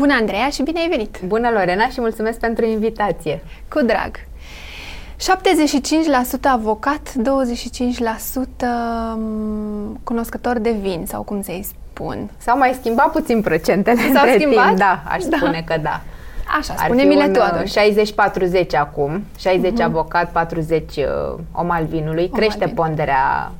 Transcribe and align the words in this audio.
Bună, 0.00 0.14
Andreea, 0.14 0.48
și 0.48 0.62
bine 0.62 0.80
ai 0.80 0.88
venit! 0.88 1.18
Bună, 1.26 1.50
Lorena, 1.50 1.88
și 1.88 2.00
mulțumesc 2.00 2.38
pentru 2.38 2.64
invitație! 2.64 3.42
Cu 3.68 3.80
drag! 3.82 4.10
75% 6.38 6.40
avocat, 6.42 7.12
25% 7.12 7.16
mm, 9.16 10.00
cunoscător 10.04 10.58
de 10.58 10.70
vin, 10.70 11.04
sau 11.06 11.22
cum 11.22 11.42
să-i 11.42 11.66
spun. 11.68 12.30
S-au 12.36 12.58
mai 12.58 12.76
schimbat 12.80 13.12
puțin 13.12 13.40
procentele 13.40 14.00
S-au 14.14 14.26
schimbat? 14.34 14.66
Timp. 14.66 14.78
Da, 14.78 15.02
aș 15.04 15.24
da. 15.24 15.36
spune 15.36 15.62
că 15.66 15.76
da. 15.82 16.00
Așa, 16.58 16.74
spune-mi-le 16.76 17.28
tu 17.28 17.40
atunci. 17.40 17.72
60-40 18.74 18.78
acum, 18.78 19.24
60 19.38 19.72
uh-huh. 19.72 19.84
avocat, 19.84 20.30
40 20.30 20.96
uh, 20.96 21.04
om 21.52 21.70
al 21.70 21.84
vinului. 21.84 22.28
Om 22.32 22.38
Crește 22.38 22.62
al 22.62 22.66
vin. 22.66 22.74
ponderea 22.74 23.52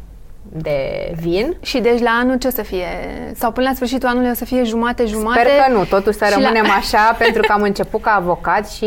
de 0.53 1.12
vin. 1.21 1.57
Și 1.61 1.79
deci 1.79 2.01
la 2.01 2.11
anul 2.23 2.39
ce 2.39 2.46
o 2.46 2.51
să 2.51 2.62
fie? 2.62 2.87
Sau 3.35 3.53
până 3.53 3.69
la 3.69 3.75
sfârșitul 3.75 4.09
anului 4.09 4.30
o 4.30 4.35
să 4.35 4.45
fie 4.45 4.65
jumate-jumate? 4.65 5.41
Sper 5.41 5.53
că 5.65 5.73
nu, 5.73 5.84
totuși 5.84 6.19
să 6.19 6.27
rămânem 6.34 6.65
la... 6.66 6.73
așa 6.80 7.16
pentru 7.19 7.43
că 7.46 7.53
am 7.53 7.62
început 7.62 8.03
ca 8.03 8.11
avocat 8.11 8.70
și 8.70 8.84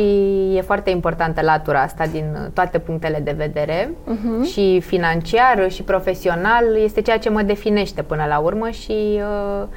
e 0.56 0.62
foarte 0.62 0.90
importantă 0.90 1.42
latura 1.42 1.82
asta 1.82 2.06
din 2.06 2.52
toate 2.54 2.80
punctele 2.80 3.20
de 3.24 3.34
vedere 3.38 3.90
uh-huh. 3.90 4.52
și 4.52 4.82
financiar 4.86 5.72
și 5.72 5.84
profesional 5.84 6.78
este 6.84 7.02
ceea 7.02 7.18
ce 7.18 7.30
mă 7.30 7.42
definește 7.42 8.02
până 8.02 8.26
la 8.28 8.38
urmă 8.38 8.70
și 8.70 9.20
uh, 9.62 9.68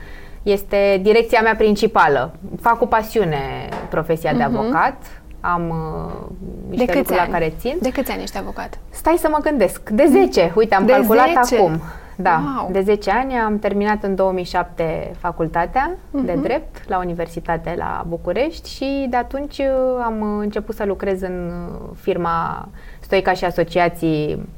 este 0.42 0.98
direcția 1.02 1.40
mea 1.40 1.54
principală. 1.56 2.34
Fac 2.60 2.78
cu 2.78 2.86
pasiune 2.86 3.68
profesia 3.90 4.32
uh-huh. 4.32 4.36
de 4.36 4.44
mhm. 4.44 4.56
avocat 4.58 4.96
am 5.40 5.68
uh, 5.68 6.26
niște 6.68 6.84
de 6.84 6.98
lucruri 6.98 7.18
ani? 7.18 7.30
la 7.30 7.38
care 7.38 7.54
țin. 7.58 7.76
De 7.80 7.90
câți 7.90 8.10
ani 8.10 8.22
ești 8.22 8.38
avocat? 8.38 8.78
Stai 8.90 9.16
să 9.18 9.28
mă 9.30 9.38
gândesc. 9.42 9.90
De 9.90 10.06
10. 10.10 10.52
Uite, 10.56 10.74
am 10.74 10.86
de 10.86 10.92
calculat 10.92 11.44
10? 11.44 11.56
acum. 11.56 11.80
Da, 12.18 12.42
wow. 12.58 12.68
de 12.72 12.80
10 12.80 13.10
ani 13.10 13.34
am 13.34 13.58
terminat 13.58 14.02
în 14.02 14.14
2007 14.14 15.14
facultatea 15.18 15.90
uh-huh. 15.94 16.24
de 16.24 16.38
drept 16.42 16.88
la 16.88 16.98
Universitate 16.98 17.74
la 17.76 18.04
București 18.08 18.68
și 18.70 19.06
de 19.10 19.16
atunci 19.16 19.58
uh, 19.58 19.66
am 20.04 20.38
început 20.38 20.74
să 20.74 20.84
lucrez 20.84 21.20
în 21.20 21.50
uh, 21.50 21.90
firma 22.00 22.68
Stoica 23.00 23.32
și 23.32 23.44
Asociații 23.44 24.48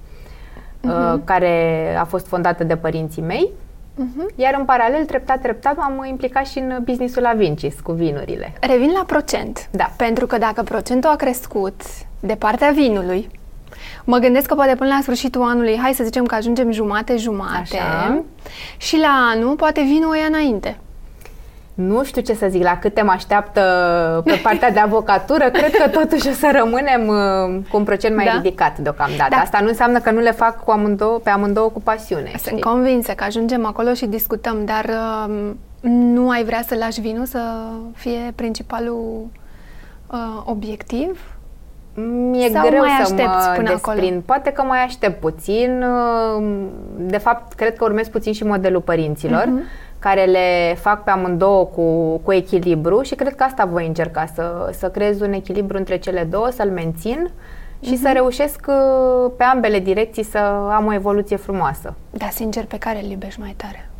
uh-huh. 0.80 1.24
care 1.24 1.94
a 1.98 2.04
fost 2.04 2.26
fondată 2.26 2.64
de 2.64 2.76
părinții 2.76 3.22
mei. 3.22 3.50
Uh-huh. 3.98 4.34
Iar 4.34 4.54
în 4.58 4.64
paralel, 4.64 5.04
treptat, 5.04 5.40
treptat, 5.40 5.76
m-am 5.76 6.04
implicat 6.08 6.46
și 6.46 6.58
în 6.58 6.78
businessul 6.84 7.26
Avincis 7.26 7.80
cu 7.80 7.92
vinurile. 7.92 8.52
Revin 8.60 8.90
la 8.90 9.04
procent. 9.06 9.68
Da. 9.70 9.90
Pentru 9.96 10.26
că 10.26 10.38
dacă 10.38 10.62
procentul 10.62 11.10
a 11.10 11.16
crescut 11.16 11.80
de 12.20 12.34
partea 12.34 12.70
vinului, 12.70 13.28
mă 14.04 14.18
gândesc 14.18 14.46
că 14.46 14.54
poate 14.54 14.74
până 14.74 14.90
la 14.90 14.98
sfârșitul 15.02 15.42
anului, 15.42 15.78
hai 15.78 15.92
să 15.92 16.04
zicem 16.04 16.24
că 16.24 16.34
ajungem 16.34 16.70
jumate-jumate 16.70 17.76
Așa. 17.76 18.22
și 18.76 18.96
la 18.96 19.30
anul 19.34 19.56
poate 19.56 19.80
vinul 19.80 20.10
o 20.10 20.14
ia 20.14 20.26
înainte. 20.28 20.78
Nu 21.86 22.04
știu 22.04 22.22
ce 22.22 22.34
să 22.34 22.46
zic, 22.48 22.62
la 22.62 22.78
câte 22.78 23.02
mă 23.02 23.10
așteaptă 23.10 23.62
pe 24.24 24.40
partea 24.42 24.70
de 24.70 24.78
avocatură, 24.78 25.50
cred 25.50 25.76
că 25.76 25.88
totuși 25.88 26.28
o 26.28 26.32
să 26.32 26.50
rămânem 26.52 27.06
uh, 27.06 27.64
cu 27.70 27.76
un 27.76 27.84
procent 27.84 28.16
mai 28.16 28.24
da? 28.24 28.32
ridicat 28.32 28.78
deocamdată. 28.78 29.30
Da. 29.30 29.36
Asta 29.36 29.58
nu 29.60 29.68
înseamnă 29.68 29.98
că 29.98 30.10
nu 30.10 30.20
le 30.20 30.30
fac 30.30 30.64
cu 30.64 30.70
amândouă, 30.70 31.18
pe 31.18 31.30
amândouă 31.30 31.68
cu 31.68 31.80
pasiune. 31.80 32.28
Sunt 32.28 32.40
știi? 32.40 32.60
convinsă 32.60 33.12
că 33.12 33.24
ajungem 33.24 33.66
acolo 33.66 33.92
și 33.92 34.06
discutăm, 34.06 34.64
dar 34.64 34.84
uh, 34.84 35.50
nu 35.80 36.30
ai 36.30 36.44
vrea 36.44 36.62
să 36.66 36.74
lași 36.78 37.00
vinul 37.00 37.24
să 37.24 37.40
fie 37.94 38.32
principalul 38.34 39.26
uh, 40.06 40.18
obiectiv? 40.44 41.20
Mi-e 42.30 42.50
Sau 42.50 42.68
greu 42.68 42.80
mai 42.80 43.04
să 43.04 43.12
mă 43.12 43.52
până 43.56 43.68
desprind. 43.68 44.06
Acolo? 44.06 44.22
Poate 44.26 44.50
că 44.50 44.62
mai 44.62 44.84
aștept 44.84 45.20
puțin. 45.20 45.84
Uh, 46.36 46.44
de 46.96 47.18
fapt, 47.18 47.52
cred 47.52 47.76
că 47.76 47.84
urmez 47.84 48.08
puțin 48.08 48.32
și 48.32 48.44
modelul 48.44 48.80
părinților. 48.80 49.44
Uh-huh 49.44 49.86
care 49.98 50.24
le 50.24 50.74
fac 50.74 51.04
pe 51.04 51.10
amândouă 51.10 51.64
cu, 51.64 52.16
cu 52.16 52.32
echilibru 52.32 53.02
și 53.02 53.14
cred 53.14 53.34
că 53.34 53.42
asta 53.42 53.64
voi 53.64 53.86
încerca, 53.86 54.26
să, 54.34 54.70
să 54.72 54.90
creez 54.90 55.20
un 55.20 55.32
echilibru 55.32 55.76
între 55.76 55.98
cele 55.98 56.24
două, 56.24 56.48
să-l 56.50 56.70
mențin 56.70 57.30
și 57.80 57.92
uh-huh. 57.94 58.02
să 58.02 58.10
reușesc 58.12 58.66
uh, 58.68 59.30
pe 59.36 59.44
ambele 59.44 59.78
direcții 59.78 60.22
să 60.22 60.38
am 60.70 60.86
o 60.86 60.92
evoluție 60.92 61.36
frumoasă. 61.36 61.94
Da, 62.10 62.28
sincer, 62.30 62.64
pe 62.64 62.78
care 62.78 63.02
îl 63.04 63.10
iubești 63.10 63.40
mai 63.40 63.54
tare? 63.56 63.90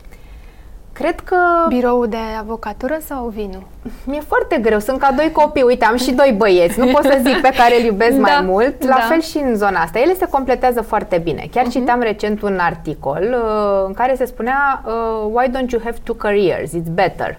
Cred 0.98 1.20
că... 1.20 1.36
Birou 1.68 2.06
de 2.06 2.16
avocatură 2.38 2.96
sau 3.06 3.26
vinul? 3.26 3.62
Mi-e 4.04 4.20
foarte 4.20 4.58
greu, 4.58 4.78
sunt 4.78 4.98
ca 4.98 5.12
doi 5.16 5.30
copii, 5.32 5.62
uite, 5.62 5.84
am 5.84 5.96
și 5.96 6.12
doi 6.12 6.34
băieți, 6.36 6.78
nu 6.78 6.86
pot 6.86 7.02
să 7.02 7.18
zic 7.26 7.40
pe 7.40 7.52
care 7.56 7.78
îl 7.78 7.84
iubesc 7.84 8.16
da, 8.20 8.20
mai 8.20 8.40
mult, 8.44 8.84
la 8.84 8.96
da. 8.96 9.06
fel 9.08 9.20
și 9.20 9.38
în 9.38 9.56
zona 9.56 9.80
asta. 9.80 9.98
Ele 9.98 10.14
se 10.14 10.28
completează 10.30 10.80
foarte 10.82 11.18
bine. 11.18 11.48
Chiar 11.52 11.64
uh-huh. 11.66 11.70
citeam 11.70 12.00
recent 12.00 12.42
un 12.42 12.58
articol 12.60 13.22
uh, 13.22 13.84
în 13.86 13.92
care 13.92 14.14
se 14.14 14.24
spunea 14.24 14.82
uh, 14.86 15.30
Why 15.32 15.48
don't 15.48 15.70
you 15.70 15.80
have 15.84 15.96
two 16.02 16.14
careers? 16.14 16.70
It's 16.70 16.92
better. 16.92 17.38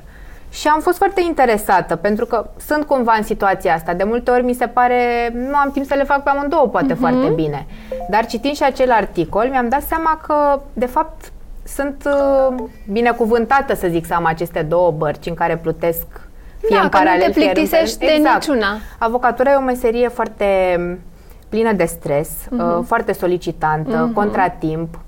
Și 0.50 0.68
am 0.68 0.80
fost 0.80 0.98
foarte 0.98 1.22
interesată, 1.22 1.96
pentru 1.96 2.26
că 2.26 2.50
sunt 2.66 2.86
cumva 2.86 3.14
în 3.18 3.24
situația 3.24 3.74
asta. 3.74 3.94
De 3.94 4.04
multe 4.04 4.32
ori 4.32 4.44
mi 4.44 4.54
se 4.54 4.68
pare, 4.68 5.32
nu 5.34 5.56
am 5.56 5.72
timp 5.72 5.86
să 5.86 5.94
le 5.96 6.04
fac 6.04 6.24
pe 6.24 6.30
amândouă, 6.30 6.68
poate 6.68 6.94
uh-huh. 6.94 7.00
foarte 7.00 7.28
bine. 7.28 7.66
Dar 8.10 8.26
citind 8.26 8.56
și 8.56 8.64
acel 8.64 8.92
articol, 8.92 9.48
mi-am 9.52 9.70
dat 9.70 9.82
seama 9.82 10.22
că, 10.28 10.62
de 10.74 10.86
fapt, 10.86 11.32
sunt 11.76 12.04
uh, 12.06 12.56
binecuvântată, 12.92 13.76
să 13.76 13.88
zic, 13.88 14.06
să 14.06 14.14
am 14.14 14.26
aceste 14.26 14.62
două 14.62 14.92
bărci 14.92 15.26
în 15.26 15.34
care 15.34 15.58
plutesc 15.58 16.06
fie 16.68 16.76
da, 16.76 16.82
în 16.82 16.90
paralel, 16.90 17.28
nu 17.28 17.34
te 17.34 17.40
plictisești 17.40 17.98
de 17.98 18.06
exact. 18.06 18.48
niciuna. 18.48 18.78
Avocatura 18.98 19.52
e 19.52 19.56
o 19.56 19.62
meserie 19.62 20.08
foarte 20.08 20.46
plină 21.50 21.74
de 21.74 21.86
stres, 21.86 22.30
uh-huh. 22.30 22.78
uh, 22.78 22.84
foarte 22.86 23.12
solicitantă, 23.14 24.10
uh-huh. 24.10 24.14
contratimp, 24.14 25.00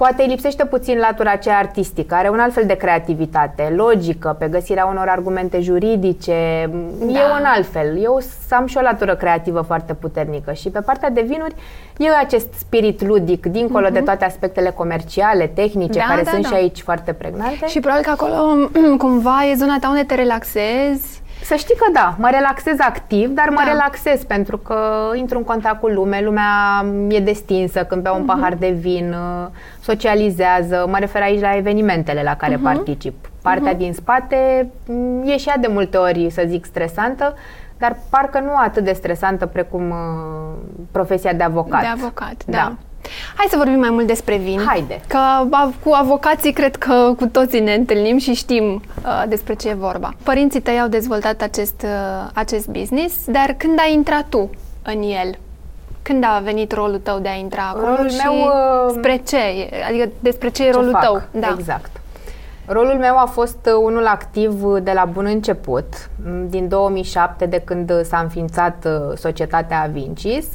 Poate 0.00 0.22
îi 0.22 0.28
lipsește 0.28 0.64
puțin 0.64 0.98
latura 0.98 1.30
aceea 1.30 1.58
artistică, 1.58 2.14
are 2.14 2.28
un 2.28 2.38
alt 2.38 2.52
fel 2.52 2.66
de 2.66 2.74
creativitate, 2.74 3.72
logică, 3.76 4.36
pe 4.38 4.48
găsirea 4.48 4.86
unor 4.86 5.08
argumente 5.08 5.60
juridice, 5.60 6.70
da. 6.98 7.06
e 7.06 7.22
un 7.38 7.44
alt 7.44 7.66
fel. 7.66 8.02
Eu 8.02 8.20
am 8.50 8.66
și 8.66 8.76
o 8.76 8.80
latură 8.80 9.16
creativă 9.16 9.60
foarte 9.60 9.94
puternică 9.94 10.52
și 10.52 10.70
pe 10.70 10.80
partea 10.80 11.10
de 11.10 11.20
vinuri 11.20 11.54
e 11.96 12.08
acest 12.08 12.52
spirit 12.52 13.02
ludic, 13.02 13.46
dincolo 13.46 13.86
uh-huh. 13.86 13.92
de 13.92 13.98
mhm. 13.98 14.04
toate 14.04 14.24
aspectele 14.24 14.70
comerciale, 14.70 15.46
tehnice, 15.46 15.98
da, 15.98 16.04
care 16.04 16.22
da, 16.22 16.30
sunt 16.30 16.42
da. 16.42 16.48
și 16.48 16.54
aici 16.54 16.80
foarte 16.80 17.12
pregnante. 17.12 17.66
Și 17.66 17.80
probabil 17.80 18.04
că 18.04 18.10
acolo 18.10 18.68
cumva 19.04 19.44
e 19.50 19.54
zona 19.54 19.78
ta 19.78 19.88
unde 19.88 20.02
te 20.02 20.14
relaxezi, 20.14 21.19
să 21.42 21.54
știi 21.54 21.74
că 21.74 21.90
da, 21.92 22.14
mă 22.18 22.28
relaxez 22.30 22.76
activ, 22.78 23.28
dar 23.28 23.48
da. 23.48 23.54
mă 23.54 23.60
relaxez 23.64 24.24
pentru 24.24 24.58
că 24.58 25.10
intru 25.14 25.38
în 25.38 25.44
contact 25.44 25.80
cu 25.80 25.86
lume, 25.86 26.20
lumea 26.20 26.84
e 27.08 27.20
destinsă 27.20 27.84
când 27.84 28.02
beau 28.02 28.16
un 28.16 28.22
uh-huh. 28.22 28.26
pahar 28.26 28.54
de 28.54 28.70
vin, 28.70 29.12
uh, 29.12 29.46
socializează, 29.80 30.86
mă 30.88 30.96
refer 30.98 31.22
aici 31.22 31.40
la 31.40 31.56
evenimentele 31.56 32.22
la 32.22 32.36
care 32.36 32.56
uh-huh. 32.56 32.62
particip. 32.62 33.28
Partea 33.42 33.74
uh-huh. 33.74 33.78
din 33.78 33.92
spate 33.92 34.70
mm, 34.86 35.22
e 35.28 35.36
și 35.36 35.48
ea 35.48 35.56
de 35.56 35.68
multe 35.70 35.96
ori, 35.96 36.30
să 36.30 36.44
zic, 36.46 36.64
stresantă, 36.64 37.34
dar 37.78 37.96
parcă 38.10 38.40
nu 38.40 38.50
atât 38.56 38.84
de 38.84 38.92
stresantă 38.92 39.46
precum 39.46 39.90
uh, 39.90 39.96
profesia 40.90 41.32
de 41.32 41.42
avocat. 41.42 41.80
De 41.80 41.86
avocat, 41.86 42.44
da. 42.46 42.56
da. 42.56 42.76
Hai 43.34 43.46
să 43.50 43.56
vorbim 43.56 43.78
mai 43.78 43.90
mult 43.90 44.06
despre 44.06 44.36
vin. 44.36 44.60
Haide. 44.66 45.00
Că 45.06 45.18
cu 45.84 45.90
avocații 45.92 46.52
cred 46.52 46.76
că 46.76 47.14
cu 47.16 47.26
toții 47.26 47.60
ne 47.60 47.74
întâlnim 47.74 48.18
și 48.18 48.34
știm 48.34 48.82
uh, 49.04 49.24
despre 49.28 49.54
ce 49.54 49.68
e 49.68 49.74
vorba. 49.74 50.14
Părinții 50.22 50.60
tăi 50.60 50.80
au 50.80 50.88
dezvoltat 50.88 51.42
acest, 51.42 51.82
uh, 51.84 52.30
acest 52.34 52.68
business, 52.68 53.14
dar 53.26 53.54
când 53.58 53.78
ai 53.78 53.92
intrat 53.92 54.24
tu 54.28 54.50
în 54.82 55.02
el? 55.02 55.38
Când 56.02 56.24
a 56.24 56.40
venit 56.44 56.72
rolul 56.72 56.98
tău 56.98 57.18
de 57.18 57.28
a 57.28 57.34
intra 57.34 57.62
acolo 57.62 57.86
rolul 57.86 58.10
și 58.10 58.20
meu, 58.24 58.34
uh, 58.34 58.94
spre 58.96 59.22
ce? 59.26 59.68
Adică 59.88 60.08
despre 60.20 60.48
ce 60.48 60.62
e 60.62 60.66
ce 60.66 60.72
rolul 60.72 60.90
fac? 60.90 61.02
tău? 61.02 61.22
Da. 61.30 61.56
Exact. 61.58 62.00
Rolul 62.72 62.94
meu 62.94 63.16
a 63.18 63.24
fost 63.24 63.58
uh, 63.66 63.72
unul 63.82 64.06
activ 64.06 64.64
uh, 64.64 64.82
de 64.82 64.92
la 64.92 65.04
bun 65.04 65.24
început, 65.24 66.10
din 66.46 66.68
2007, 66.68 67.46
de 67.46 67.58
când 67.64 68.04
s-a 68.04 68.18
înființat 68.18 68.86
uh, 68.86 69.16
societatea 69.16 69.80
Avincis. 69.80 70.46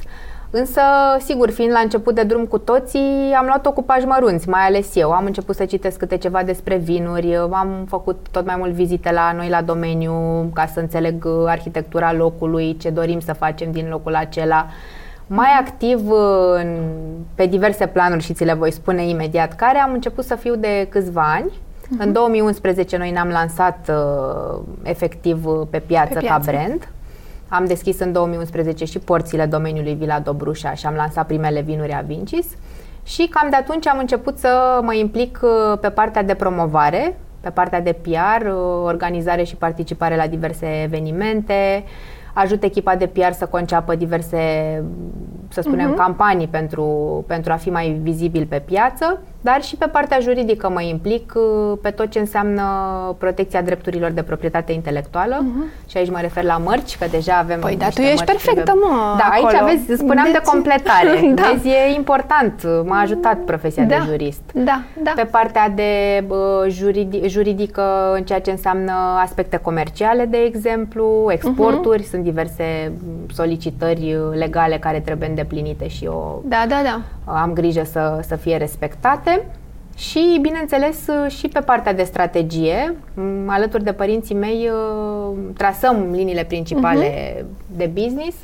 Însă, 0.57 0.81
sigur, 1.19 1.51
fiind 1.51 1.71
la 1.71 1.79
început 1.79 2.15
de 2.15 2.23
drum 2.23 2.45
cu 2.45 2.57
toții, 2.57 3.33
am 3.37 3.45
luat 3.45 3.65
ocupași 3.65 4.05
mărunți, 4.05 4.49
mai 4.49 4.61
ales 4.61 4.95
eu. 4.95 5.11
Am 5.11 5.25
început 5.25 5.55
să 5.55 5.65
citesc 5.65 5.97
câte 5.97 6.17
ceva 6.17 6.43
despre 6.43 6.75
vinuri, 6.75 7.35
am 7.35 7.85
făcut 7.87 8.25
tot 8.31 8.45
mai 8.45 8.55
mult 8.57 8.71
vizite 8.71 9.11
la 9.11 9.31
noi 9.35 9.49
la 9.49 9.61
domeniu 9.61 10.13
ca 10.53 10.65
să 10.65 10.79
înțeleg 10.79 11.27
arhitectura 11.45 12.13
locului, 12.13 12.77
ce 12.77 12.89
dorim 12.89 13.19
să 13.19 13.33
facem 13.33 13.71
din 13.71 13.87
locul 13.89 14.15
acela. 14.15 14.67
Mai 15.27 15.49
activ 15.59 16.11
în, 16.55 16.77
pe 17.35 17.45
diverse 17.45 17.87
planuri 17.87 18.23
și 18.23 18.33
ți 18.33 18.43
le 18.43 18.53
voi 18.53 18.71
spune 18.71 19.07
imediat 19.07 19.53
care, 19.55 19.77
am 19.77 19.93
început 19.93 20.23
să 20.23 20.35
fiu 20.35 20.55
de 20.55 20.87
câțiva 20.89 21.33
ani. 21.35 21.51
Uh-huh. 21.51 21.99
În 21.99 22.13
2011 22.13 22.97
noi 22.97 23.11
ne-am 23.11 23.29
lansat 23.29 23.89
uh, 23.89 24.59
efectiv 24.83 25.45
pe 25.69 25.79
piață, 25.79 26.13
pe 26.13 26.19
piață 26.19 26.51
ca 26.51 26.57
brand. 26.57 26.89
Am 27.49 27.65
deschis 27.65 27.99
în 27.99 28.11
2011 28.11 28.85
și 28.85 28.99
porțile 28.99 29.45
domeniului 29.45 29.93
Vila 29.93 30.19
Dobrușa 30.19 30.73
și 30.73 30.85
am 30.85 30.93
lansat 30.93 31.27
primele 31.27 31.61
vinuri 31.61 31.93
Avincis 31.93 32.45
și 33.03 33.27
cam 33.27 33.49
de 33.49 33.55
atunci 33.55 33.87
am 33.87 33.97
început 33.97 34.37
să 34.37 34.79
mă 34.83 34.93
implic 34.93 35.39
uh, 35.41 35.77
pe 35.79 35.89
partea 35.89 36.23
de 36.23 36.33
promovare, 36.33 37.17
pe 37.41 37.49
partea 37.49 37.81
de 37.81 37.95
PR, 38.01 38.45
uh, 38.45 38.83
organizare 38.83 39.43
și 39.43 39.55
participare 39.55 40.15
la 40.15 40.27
diverse 40.27 40.81
evenimente. 40.83 41.83
Ajut 42.35 42.63
echipa 42.63 42.95
de 42.95 43.05
PR 43.05 43.31
să 43.31 43.45
conceapă 43.45 43.95
diverse, 43.95 44.37
să 45.49 45.61
spunem, 45.61 45.93
uh-huh. 45.93 45.97
campanii 45.97 46.47
pentru, 46.47 46.85
pentru 47.27 47.51
a 47.51 47.55
fi 47.55 47.69
mai 47.69 47.99
vizibil 48.01 48.45
pe 48.49 48.61
piață, 48.65 49.19
dar 49.41 49.61
și 49.61 49.75
pe 49.75 49.85
partea 49.85 50.19
juridică 50.19 50.69
mă 50.69 50.81
implic 50.81 51.33
uh, 51.35 51.77
pe 51.81 51.89
tot 51.89 52.09
ce 52.09 52.19
înseamnă 52.19 52.63
protecția 53.17 53.61
drepturilor 53.61 54.11
de 54.11 54.23
proprietate 54.23 54.71
intelectuală 54.71 55.43
uh-huh. 55.43 55.89
și 55.89 55.97
aici 55.97 56.09
mă 56.09 56.17
refer 56.21 56.43
la 56.43 56.57
mărci, 56.57 56.97
că 56.97 57.05
deja 57.11 57.37
avem 57.37 57.59
Păi 57.59 57.77
da, 57.77 57.89
tu 57.89 58.01
ești 58.01 58.23
perfectă, 58.23 58.73
mă, 58.83 59.15
Da, 59.17 59.29
acolo. 59.31 59.47
aici 59.47 59.61
aveți, 59.61 59.97
spuneam 59.97 60.27
deci... 60.31 60.33
de 60.33 60.41
completare. 60.45 61.11
da. 61.41 61.51
Vezi, 61.51 61.67
e 61.67 61.95
important, 61.95 62.67
m-a 62.85 62.99
ajutat 62.99 63.37
profesia 63.37 63.83
da. 63.83 63.95
de 63.95 64.01
jurist. 64.09 64.41
Da, 64.53 64.81
da. 65.03 65.11
Pe 65.15 65.23
partea 65.23 65.69
de 65.69 66.23
uh, 66.27 66.37
juridi- 66.67 67.25
juridică 67.25 68.13
în 68.13 68.23
ceea 68.23 68.41
ce 68.41 68.51
înseamnă 68.51 68.93
aspecte 69.21 69.57
comerciale, 69.57 70.25
de 70.25 70.37
exemplu, 70.37 71.27
exporturi, 71.31 72.01
uh-huh. 72.01 72.09
sunt 72.09 72.24
diverse 72.25 72.91
solicitări 73.33 74.17
legale 74.33 74.77
care 74.77 74.99
trebuie 74.99 75.29
îndeplinite 75.29 75.87
și 75.87 76.05
eu 76.05 76.43
da, 76.45 76.65
da, 76.67 76.81
da. 76.83 77.01
am 77.33 77.53
grijă 77.53 77.83
să, 77.83 78.19
să 78.27 78.35
fie 78.35 78.57
respectate. 78.57 79.45
Și, 79.97 80.37
bineînțeles, 80.41 81.07
și 81.27 81.47
pe 81.47 81.59
partea 81.59 81.93
de 81.93 82.03
strategie, 82.03 82.95
alături 83.45 83.83
de 83.83 83.91
părinții 83.91 84.35
mei, 84.35 84.69
trasăm 85.57 86.09
liniile 86.11 86.43
principale 86.43 87.07
uh-huh. 87.07 87.45
de 87.77 87.91
business, 87.93 88.35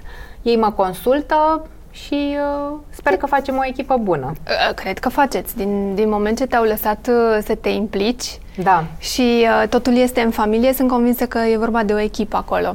ei 0.41 0.55
mă 0.55 0.71
consultă 0.71 1.65
și 1.91 2.37
uh, 2.69 2.77
sper 2.89 3.17
că 3.17 3.25
facem 3.25 3.57
o 3.57 3.65
echipă 3.65 3.97
bună. 3.97 4.33
Cred 4.75 4.99
că 4.99 5.09
faceți. 5.09 5.57
Din, 5.57 5.95
din 5.95 6.09
moment 6.09 6.37
ce 6.37 6.45
te-au 6.45 6.63
lăsat 6.63 7.09
să 7.41 7.55
te 7.61 7.69
implici 7.69 8.39
da. 8.57 8.83
și 8.99 9.45
uh, 9.61 9.67
totul 9.67 9.95
este 9.95 10.21
în 10.21 10.31
familie, 10.31 10.73
sunt 10.73 10.89
convinsă 10.89 11.25
că 11.25 11.37
e 11.37 11.57
vorba 11.57 11.83
de 11.83 11.93
o 11.93 11.99
echipă 11.99 12.37
acolo. 12.37 12.73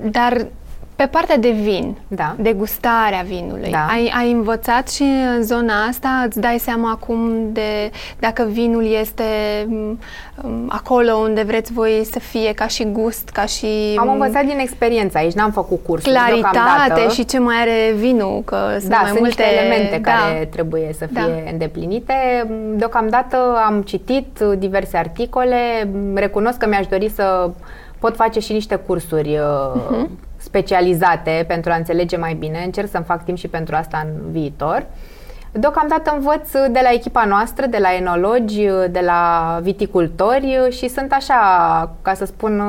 Dar 0.00 0.46
pe 0.96 1.06
partea 1.06 1.36
de 1.36 1.50
vin, 1.50 1.96
da. 2.08 2.34
degustarea 2.38 3.22
vinului, 3.26 3.70
da. 3.70 3.86
ai, 3.90 4.12
ai 4.16 4.32
învățat 4.32 4.88
și 4.88 5.02
în 5.36 5.42
zona 5.42 5.84
asta, 5.88 6.22
îți 6.26 6.40
dai 6.40 6.58
seama 6.58 6.90
acum 6.90 7.52
de 7.52 7.90
dacă 8.18 8.46
vinul 8.50 8.86
este 8.86 9.24
um, 9.68 9.98
acolo 10.68 11.12
unde 11.14 11.42
vreți 11.42 11.72
voi 11.72 12.06
să 12.10 12.18
fie 12.18 12.52
ca 12.52 12.66
și 12.66 12.84
gust, 12.84 13.28
ca 13.28 13.44
și... 13.44 13.66
Am 13.96 14.08
învățat 14.08 14.44
din 14.44 14.58
experiență 14.58 15.18
aici, 15.18 15.32
n-am 15.32 15.50
făcut 15.50 15.80
cursuri 15.86 16.14
Claritate 16.14 17.08
și 17.08 17.24
ce 17.24 17.38
mai 17.38 17.56
are 17.56 17.94
vinul, 17.96 18.42
că 18.44 18.56
sunt 18.78 18.90
da, 18.90 18.96
mai 18.96 19.08
sunt 19.08 19.20
multe... 19.20 19.42
elemente 19.42 20.00
da. 20.02 20.10
care 20.10 20.44
trebuie 20.44 20.90
să 20.98 21.06
fie 21.06 21.42
da. 21.44 21.50
îndeplinite. 21.50 22.14
Deocamdată 22.74 23.36
am 23.66 23.82
citit 23.82 24.38
diverse 24.58 24.96
articole, 24.96 25.88
recunosc 26.14 26.58
că 26.58 26.66
mi-aș 26.66 26.86
dori 26.86 27.08
să 27.08 27.50
pot 27.98 28.16
face 28.16 28.40
și 28.40 28.52
niște 28.52 28.74
cursuri 28.76 29.38
uh-huh 29.38 30.24
specializate 30.46 31.44
pentru 31.48 31.70
a 31.70 31.76
înțelege 31.76 32.16
mai 32.16 32.34
bine. 32.34 32.62
Încerc 32.64 32.90
să-mi 32.90 33.04
fac 33.04 33.24
timp 33.24 33.38
și 33.38 33.48
pentru 33.48 33.74
asta 33.74 34.06
în 34.06 34.30
viitor. 34.30 34.86
Deocamdată 35.52 36.12
învăț 36.14 36.50
de 36.52 36.80
la 36.82 36.90
echipa 36.92 37.24
noastră, 37.24 37.66
de 37.66 37.78
la 37.80 37.94
enologi, 37.94 38.66
de 38.90 39.00
la 39.04 39.58
viticultori 39.62 40.58
și 40.70 40.88
sunt 40.88 41.12
așa, 41.12 41.36
ca 42.02 42.14
să 42.14 42.24
spun, 42.24 42.62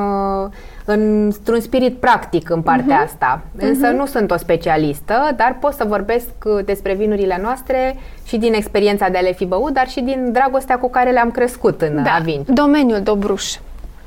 într-un 0.86 1.60
spirit 1.60 2.00
practic 2.00 2.50
în 2.50 2.62
partea 2.62 3.02
uh-huh. 3.02 3.06
asta. 3.06 3.42
Însă 3.58 3.92
uh-huh. 3.92 3.98
nu 3.98 4.06
sunt 4.06 4.32
o 4.32 4.38
specialistă, 4.38 5.30
dar 5.36 5.58
pot 5.60 5.74
să 5.74 5.84
vorbesc 5.88 6.30
despre 6.66 6.94
vinurile 6.94 7.40
noastre 7.42 7.96
și 8.26 8.38
din 8.38 8.54
experiența 8.54 9.10
de 9.10 9.18
a 9.18 9.22
le 9.22 9.32
fi 9.32 9.46
băut, 9.46 9.74
dar 9.74 9.88
și 9.88 10.02
din 10.02 10.32
dragostea 10.32 10.78
cu 10.78 10.90
care 10.90 11.12
le-am 11.12 11.32
crescut 11.32 11.82
în 11.82 12.04
da. 12.04 12.20
vin. 12.24 12.44
Domeniul 12.46 13.02
Dobruș. 13.02 13.56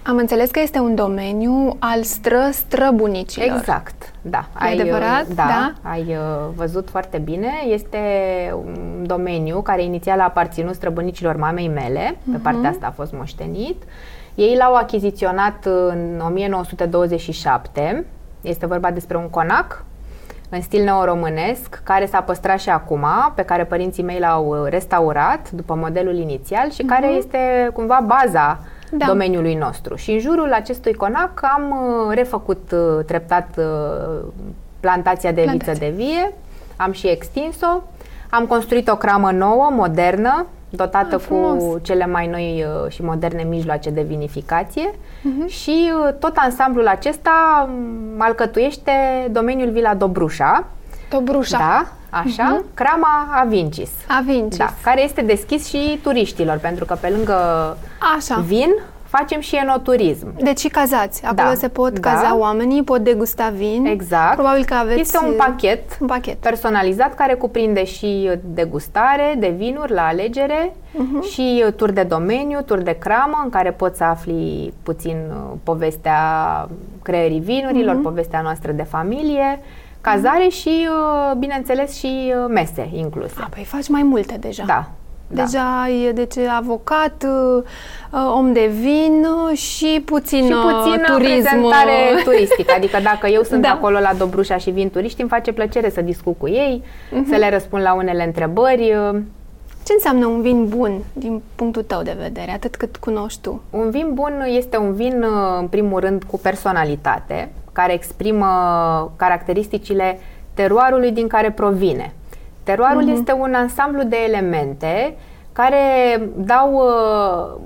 Am 0.03 0.17
înțeles 0.17 0.51
că 0.51 0.61
este 0.61 0.79
un 0.79 0.95
domeniu 0.95 1.77
al 1.79 2.03
stră-străbunicilor. 2.03 3.57
Exact, 3.57 4.13
da. 4.21 4.39
E 4.39 4.65
ai, 4.65 4.73
adevărat? 4.73 5.27
Da, 5.27 5.47
da, 5.47 5.91
ai 5.91 6.01
uh, 6.09 6.49
văzut 6.55 6.89
foarte 6.91 7.19
bine. 7.19 7.49
Este 7.67 7.99
un 8.55 9.05
domeniu 9.07 9.61
care 9.61 9.83
inițial 9.83 10.21
a 10.21 10.25
aparținut 10.25 10.75
străbunicilor 10.75 11.37
mamei 11.37 11.69
mele, 11.69 12.11
uh-huh. 12.11 12.25
pe 12.25 12.31
mhm. 12.31 12.43
partea 12.43 12.71
asta 12.71 12.87
a 12.87 12.91
fost 12.91 13.13
moștenit. 13.13 13.83
Ei 14.35 14.57
l-au 14.57 14.75
achiziționat 14.75 15.65
în 15.65 16.23
1927. 16.27 18.07
Este 18.41 18.67
vorba 18.67 18.91
despre 18.91 19.17
un 19.17 19.29
conac 19.29 19.85
în 20.49 20.61
stil 20.61 20.85
neoromânesc, 20.85 21.81
care 21.85 22.07
s-a 22.07 22.21
păstrat 22.21 22.61
și 22.61 22.71
acum, 22.71 23.07
pe 23.35 23.43
care 23.43 23.65
părinții 23.65 24.03
mei 24.03 24.19
l-au 24.19 24.65
restaurat 24.65 25.51
după 25.51 25.75
modelul 25.75 26.15
inițial 26.15 26.71
și 26.71 26.83
uh-huh. 26.83 26.89
care 26.89 27.07
este 27.07 27.71
cumva 27.73 28.05
baza 28.07 28.61
da. 28.91 29.07
domeniului 29.07 29.55
nostru. 29.55 29.95
Și 29.95 30.11
în 30.11 30.19
jurul 30.19 30.53
acestui 30.53 30.95
conac 30.95 31.41
am 31.43 31.71
uh, 31.71 32.15
refăcut 32.15 32.73
uh, 32.73 33.05
treptat 33.05 33.49
uh, 33.59 34.25
plantația 34.81 35.33
de 35.33 35.41
Plantație. 35.43 35.73
viță 35.73 35.85
de 35.85 35.93
vie, 35.97 36.33
am 36.77 36.93
și 36.93 37.07
extins-o, 37.07 37.83
am 38.31 38.47
construit 38.47 38.89
o 38.89 38.97
cramă 38.97 39.31
nouă, 39.31 39.69
modernă, 39.73 40.47
dotată 40.69 41.15
ah, 41.15 41.25
cu 41.29 41.79
cele 41.83 42.07
mai 42.07 42.27
noi 42.27 42.67
și 42.89 43.03
moderne 43.03 43.43
mijloace 43.43 43.91
de 43.91 44.03
vinificație 44.03 44.91
uh-huh. 44.91 45.47
și 45.47 45.93
tot 46.19 46.33
ansamblul 46.35 46.87
acesta 46.87 47.69
um, 47.69 48.21
alcătuiește 48.21 48.93
domeniul 49.31 49.71
Vila 49.71 49.95
Dobrușa. 49.95 50.67
Dobrușa. 51.11 51.59
Da, 51.59 51.87
așa, 52.11 52.61
uh-huh. 52.61 52.75
Crama 52.75 53.29
Avincis. 53.43 53.91
Avincis. 54.19 54.59
Da, 54.59 54.75
care 54.83 55.03
este 55.03 55.23
deschis 55.23 55.69
și 55.69 55.99
turiștilor, 56.03 56.59
pentru 56.59 56.85
că 56.85 56.97
pe 57.01 57.09
lângă 57.09 57.37
așa. 58.17 58.43
vin 58.47 58.71
facem 59.11 59.41
și 59.41 59.57
enoturism. 59.57 60.27
Deci 60.43 60.59
și 60.59 60.69
cazați. 60.69 61.25
Acolo 61.25 61.49
da, 61.49 61.55
se 61.55 61.69
pot 61.69 61.99
da. 61.99 62.11
caza 62.11 62.37
oamenii, 62.37 62.83
pot 62.83 63.01
degusta 63.01 63.53
vin. 63.57 63.87
Exact. 63.87 64.35
Probabil 64.35 64.65
că 64.65 64.75
aveți... 64.75 65.01
Este 65.01 65.19
un 65.27 65.35
pachet, 65.37 65.99
un 66.01 66.07
pachet 66.07 66.37
personalizat 66.37 67.15
care 67.15 67.35
cuprinde 67.35 67.85
și 67.85 68.31
degustare 68.45 69.35
de 69.39 69.55
vinuri 69.57 69.93
la 69.93 70.07
alegere 70.07 70.73
uh-huh. 70.73 71.31
și 71.31 71.65
tur 71.77 71.91
de 71.91 72.03
domeniu, 72.03 72.63
tur 72.63 72.79
de 72.79 72.97
cramă, 72.99 73.41
în 73.45 73.51
care 73.51 73.71
poți 73.71 73.97
să 73.97 74.05
afli 74.05 74.73
puțin 74.83 75.17
uh, 75.31 75.57
povestea 75.63 76.19
creierii 77.03 77.41
vinurilor, 77.41 77.99
uh-huh. 77.99 78.03
povestea 78.03 78.41
noastră 78.41 78.73
de 78.73 78.83
familie, 78.83 79.61
cazare 80.01 80.47
uh-huh. 80.47 80.61
și, 80.61 80.89
uh, 80.89 81.37
bineînțeles, 81.37 81.99
și 81.99 82.33
uh, 82.37 82.45
mese 82.49 82.89
incluse. 82.93 83.35
A, 83.41 83.49
păi 83.55 83.65
faci 83.65 83.89
mai 83.89 84.03
multe 84.03 84.37
deja. 84.41 84.63
Da. 84.67 84.89
Da. 85.33 85.43
Deja 85.43 85.89
e 86.07 86.13
deci 86.13 86.37
avocat, 86.37 87.27
om 88.37 88.53
de 88.53 88.71
vin 88.81 89.27
și 89.53 90.03
puțin, 90.05 90.45
și 90.45 90.53
puțin 90.53 91.03
turism. 91.07 91.31
prezentare 91.31 91.95
turistică. 92.25 92.73
Adică 92.77 92.99
dacă 93.03 93.27
eu 93.27 93.43
sunt 93.43 93.63
da. 93.63 93.69
acolo 93.69 93.99
la 93.99 94.13
Dobrușa 94.19 94.57
și 94.57 94.71
vin 94.71 94.91
turiști, 94.91 95.21
îmi 95.21 95.31
face 95.31 95.53
plăcere 95.53 95.91
să 95.91 96.01
discut 96.01 96.39
cu 96.39 96.49
ei, 96.49 96.83
uh-huh. 96.85 97.29
să 97.29 97.37
le 97.37 97.51
răspund 97.51 97.83
la 97.83 97.95
unele 97.95 98.25
întrebări. 98.25 98.97
Ce 99.87 99.93
înseamnă 99.93 100.27
un 100.27 100.43
vin 100.43 100.69
bun 100.69 101.03
din 101.13 101.43
punctul 101.55 101.83
tău 101.83 102.03
de 102.03 102.17
vedere, 102.21 102.51
atât 102.51 102.77
cât 102.77 102.97
cunoști 102.97 103.41
tu? 103.41 103.63
Un 103.71 103.91
vin 103.91 104.11
bun 104.13 104.45
este 104.47 104.77
un 104.77 104.93
vin, 104.93 105.25
în 105.59 105.67
primul 105.67 106.01
rând, 106.01 106.23
cu 106.23 106.39
personalitate, 106.39 107.53
care 107.81 107.93
exprimă 107.93 108.47
caracteristicile 109.17 110.19
teroarului 110.55 111.11
din 111.11 111.27
care 111.27 111.51
provine. 111.51 112.13
Teroarul 112.63 113.03
uh-huh. 113.03 113.19
este 113.19 113.33
un 113.33 113.55
ansamblu 113.55 114.03
de 114.03 114.17
elemente 114.29 115.17
care 115.53 115.77
dau 116.37 116.75
uh, 116.75 117.61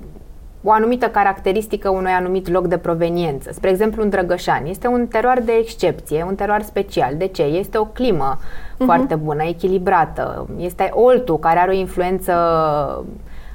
o 0.63 0.71
anumită 0.71 1.07
caracteristică 1.07 1.89
unui 1.89 2.11
anumit 2.11 2.49
loc 2.49 2.67
de 2.67 2.77
proveniență. 2.77 3.49
Spre 3.53 3.69
exemplu, 3.69 4.03
un 4.03 4.09
Drăgășan 4.09 4.65
este 4.65 4.87
un 4.87 5.07
teroar 5.07 5.39
de 5.39 5.51
excepție, 5.51 6.23
un 6.27 6.35
teroar 6.35 6.61
special. 6.61 7.13
De 7.17 7.27
ce? 7.27 7.43
Este 7.43 7.77
o 7.77 7.85
climă 7.85 8.37
uh-huh. 8.37 8.85
foarte 8.85 9.15
bună, 9.15 9.43
echilibrată. 9.43 10.47
Este 10.57 10.89
oltul 10.93 11.39
care 11.39 11.59
are 11.59 11.71
o 11.71 11.75
influență 11.75 12.33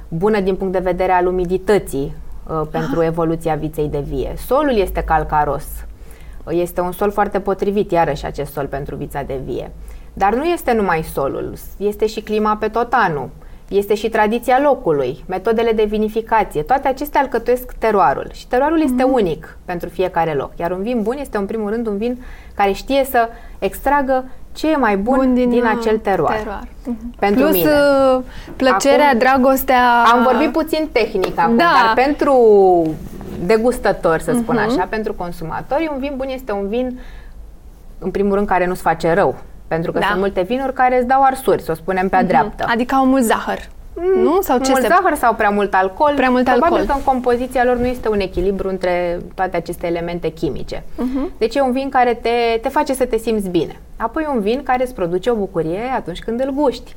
bună 0.07 0.39
din 0.39 0.55
punct 0.55 0.73
de 0.73 0.79
vedere 0.79 1.11
al 1.11 1.27
umidității 1.27 2.13
uh, 2.47 2.61
pentru 2.71 2.99
ah. 2.99 3.05
evoluția 3.05 3.55
viței 3.55 3.87
de 3.87 3.99
vie. 3.99 4.33
Solul 4.37 4.75
este 4.75 5.01
calcaros. 5.01 5.65
Este 6.49 6.81
un 6.81 6.91
sol 6.91 7.11
foarte 7.11 7.39
potrivit, 7.39 7.91
iarăși, 7.91 8.25
acest 8.25 8.51
sol 8.51 8.65
pentru 8.65 8.95
vița 8.95 9.21
de 9.21 9.39
vie. 9.45 9.71
Dar 10.13 10.35
nu 10.35 10.43
este 10.43 10.73
numai 10.73 11.03
solul, 11.03 11.53
este 11.77 12.05
și 12.07 12.21
clima 12.21 12.55
pe 12.55 12.67
tot 12.67 12.93
anul, 12.93 13.29
este 13.67 13.95
și 13.95 14.09
tradiția 14.09 14.59
locului, 14.61 15.23
metodele 15.27 15.71
de 15.71 15.83
vinificație, 15.83 16.61
toate 16.61 16.87
acestea 16.87 17.21
alcătuiesc 17.21 17.71
teroarul 17.77 18.27
și 18.33 18.47
teroarul 18.47 18.79
mm-hmm. 18.79 18.91
este 18.91 19.03
unic 19.03 19.57
pentru 19.65 19.89
fiecare 19.89 20.33
loc. 20.33 20.51
Iar 20.55 20.71
un 20.71 20.81
vin 20.81 21.01
bun 21.01 21.17
este 21.19 21.37
în 21.37 21.45
primul 21.45 21.69
rând 21.69 21.87
un 21.87 21.97
vin 21.97 22.23
care 22.53 22.71
știe 22.71 23.05
să 23.09 23.29
extragă 23.59 24.25
ce 24.53 24.71
e 24.71 24.75
mai 24.75 24.97
bun, 24.97 25.15
bun 25.15 25.33
din, 25.33 25.49
din 25.49 25.63
uh, 25.63 25.73
acel 25.77 25.97
teroar. 25.97 26.35
teroar. 26.37 26.67
Mm-hmm. 26.67 27.19
Pentru 27.19 27.41
Plus 27.41 27.55
mine. 27.55 27.69
Uh, 27.69 28.21
plăcerea, 28.55 29.07
acum, 29.07 29.19
dragostea... 29.19 30.03
Am 30.13 30.23
vorbit 30.23 30.51
puțin 30.51 30.89
tehnic 30.91 31.39
acum, 31.39 31.57
da. 31.57 31.63
dar 31.63 32.05
pentru 32.05 32.33
degustător, 33.45 34.19
să 34.19 34.33
spun 34.33 34.57
uh-huh. 34.57 34.67
așa, 34.67 34.87
pentru 34.89 35.13
consumatori, 35.13 35.89
un 35.93 35.99
vin 35.99 36.13
bun 36.15 36.27
este 36.29 36.51
un 36.51 36.67
vin, 36.67 36.99
în 37.99 38.11
primul 38.11 38.35
rând, 38.35 38.47
care 38.47 38.65
nu-ți 38.65 38.81
face 38.81 39.13
rău. 39.13 39.35
Pentru 39.67 39.91
că 39.91 39.99
da. 39.99 40.05
sunt 40.05 40.19
multe 40.19 40.41
vinuri 40.41 40.73
care 40.73 40.97
îți 40.97 41.07
dau 41.07 41.23
arsuri, 41.23 41.61
să 41.61 41.71
o 41.71 41.75
spunem 41.75 42.09
pe-a 42.09 42.23
uh-huh. 42.23 42.27
dreaptă. 42.27 42.65
Adică 42.67 42.95
au 42.95 43.05
mult 43.05 43.23
zahăr. 43.23 43.59
nu? 44.23 44.41
Sau 44.41 44.59
ce 44.59 44.69
mult 44.69 44.81
se... 44.81 44.87
zahăr 44.87 45.15
sau 45.15 45.33
prea 45.33 45.49
mult 45.49 45.73
alcool. 45.73 46.13
Prea 46.15 46.29
mult 46.29 46.43
Probabil 46.43 46.77
alcool. 46.77 46.85
că 46.85 46.93
în 46.93 47.03
compoziția 47.03 47.63
lor 47.63 47.77
nu 47.77 47.85
este 47.85 48.09
un 48.09 48.19
echilibru 48.19 48.69
între 48.69 49.19
toate 49.35 49.57
aceste 49.57 49.87
elemente 49.87 50.29
chimice. 50.29 50.83
Mhm. 50.95 51.31
Deci 51.37 51.55
e 51.55 51.61
un 51.61 51.71
vin 51.71 51.89
care 51.89 52.13
te, 52.13 52.57
te 52.61 52.69
face 52.69 52.93
să 52.93 53.05
te 53.05 53.17
simți 53.17 53.49
bine. 53.49 53.79
Apoi 53.97 54.27
un 54.33 54.41
vin 54.41 54.63
care 54.63 54.83
îți 54.83 54.93
produce 54.93 55.29
o 55.29 55.35
bucurie 55.35 55.81
atunci 55.95 56.19
când 56.19 56.39
îl 56.39 56.51
guști. 56.51 56.95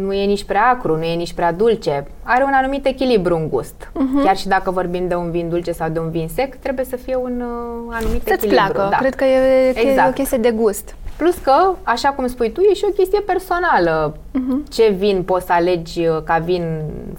Nu 0.00 0.12
e 0.12 0.24
nici 0.24 0.44
prea 0.44 0.68
acru, 0.68 0.96
nu 0.96 1.02
e 1.04 1.14
nici 1.14 1.32
prea 1.32 1.52
dulce. 1.52 2.06
Are 2.22 2.44
un 2.44 2.52
anumit 2.52 2.86
echilibru 2.86 3.36
în 3.36 3.48
gust. 3.48 3.90
Mhm. 3.94 4.24
Chiar 4.24 4.36
și 4.36 4.48
dacă 4.48 4.70
vorbim 4.70 5.08
de 5.08 5.14
un 5.14 5.30
vin 5.30 5.48
dulce 5.48 5.72
sau 5.72 5.88
de 5.88 5.98
un 5.98 6.10
vin 6.10 6.28
sec, 6.28 6.54
trebuie 6.54 6.84
să 6.84 6.96
fie 6.96 7.16
un 7.16 7.40
uh, 7.40 7.94
anumit 8.00 8.22
Să-ți 8.26 8.44
echilibru. 8.46 8.72
placă. 8.72 8.88
Da. 8.90 8.96
Cred 8.96 9.14
că 9.14 9.24
e, 9.24 9.72
că 9.72 9.78
e 9.80 9.88
Exact. 9.88 10.08
o 10.08 10.12
chestie 10.12 10.38
de 10.38 10.50
gust. 10.50 10.94
Plus 11.16 11.36
că, 11.36 11.52
așa 11.82 12.08
cum 12.08 12.26
spui 12.26 12.50
tu, 12.52 12.60
e 12.60 12.74
și 12.74 12.84
o 12.88 12.92
chestie 12.92 13.20
personală. 13.20 14.16
Mhm. 14.32 14.64
Ce 14.70 14.88
vin 14.88 15.22
poți 15.22 15.46
să 15.46 15.52
alegi 15.52 16.06
uh, 16.06 16.16
ca 16.24 16.38
vin 16.44 16.64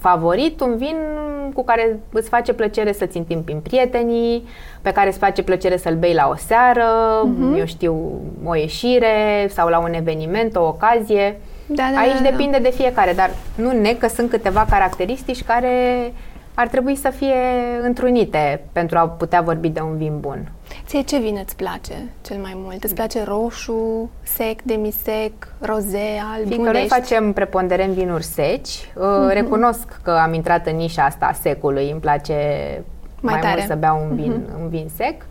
favorit? 0.00 0.60
Un 0.60 0.76
vin 0.76 0.96
cu 1.54 1.64
care 1.64 2.00
îți 2.12 2.28
face 2.28 2.52
plăcere 2.52 2.92
să-ți 2.92 3.16
întimpi 3.16 3.52
prietenii, 3.52 4.46
pe 4.82 4.92
care 4.92 5.08
îți 5.08 5.18
face 5.18 5.42
plăcere 5.42 5.76
să-l 5.76 5.94
bei 5.96 6.14
la 6.14 6.28
o 6.28 6.34
seară, 6.36 6.86
Mhm. 7.24 7.54
eu 7.58 7.64
știu, 7.64 8.20
o 8.44 8.54
ieșire 8.54 9.46
sau 9.50 9.68
la 9.68 9.78
un 9.78 9.92
eveniment, 9.92 10.56
o 10.56 10.62
ocazie. 10.62 11.40
Da, 11.66 11.88
da, 11.94 11.98
Aici 11.98 12.12
da, 12.16 12.22
da. 12.22 12.30
depinde 12.30 12.58
de 12.58 12.70
fiecare, 12.70 13.12
dar 13.12 13.30
nu 13.54 13.72
neg 13.72 13.98
că 13.98 14.08
sunt 14.08 14.30
câteva 14.30 14.66
caracteristici 14.70 15.42
care 15.44 16.12
ar 16.54 16.68
trebui 16.68 16.96
să 16.96 17.10
fie 17.10 17.34
întrunite 17.82 18.64
pentru 18.72 18.98
a 18.98 19.08
putea 19.08 19.40
vorbi 19.40 19.68
de 19.68 19.80
un 19.80 19.96
vin 19.96 20.20
bun. 20.20 20.48
Ție 20.86 21.02
ce 21.02 21.18
vin 21.18 21.38
îți 21.44 21.56
place 21.56 21.94
cel 22.26 22.36
mai 22.36 22.52
mult? 22.54 22.84
Îți 22.84 22.94
place 22.94 23.22
roșu, 23.24 24.10
sec, 24.22 24.62
demisec, 24.62 25.32
roze, 25.58 26.20
alb? 26.34 26.46
Fiindcă 26.46 26.56
Unde 26.58 26.70
noi 26.70 26.80
ești? 26.82 26.94
facem 26.94 27.32
preponderent 27.32 27.92
vinuri 27.92 28.22
seci, 28.24 28.68
uh, 28.94 29.04
recunosc 29.32 30.00
că 30.02 30.10
am 30.10 30.32
intrat 30.34 30.66
în 30.66 30.76
nișa 30.76 31.04
asta 31.04 31.26
a 31.26 31.32
secului, 31.32 31.90
îmi 31.90 32.00
place 32.00 32.34
Mai 33.20 33.32
mai, 33.32 33.40
tare. 33.42 33.54
mult 33.54 33.66
să 33.66 33.74
beau 33.74 34.06
un 34.10 34.16
vin, 34.16 34.42
un 34.62 34.68
vin 34.68 34.88
sec. 34.96 35.22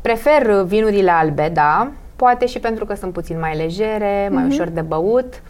Prefer 0.00 0.46
uh, 0.46 0.64
vinurile 0.64 1.10
albe, 1.10 1.50
da, 1.52 1.90
poate 2.16 2.46
și 2.46 2.58
pentru 2.58 2.84
că 2.84 2.94
sunt 2.94 3.12
puțin 3.12 3.38
mai 3.38 3.56
legere, 3.56 4.28
mai 4.32 4.46
ușor 4.46 4.68
de 4.68 4.80
băut, 4.80 5.42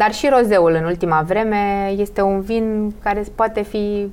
dar 0.00 0.12
și 0.12 0.28
rozeul 0.28 0.74
în 0.80 0.84
ultima 0.84 1.22
vreme 1.26 1.92
este 1.96 2.22
un 2.22 2.40
vin 2.40 2.94
care 3.02 3.24
poate 3.34 3.62
fi 3.62 4.12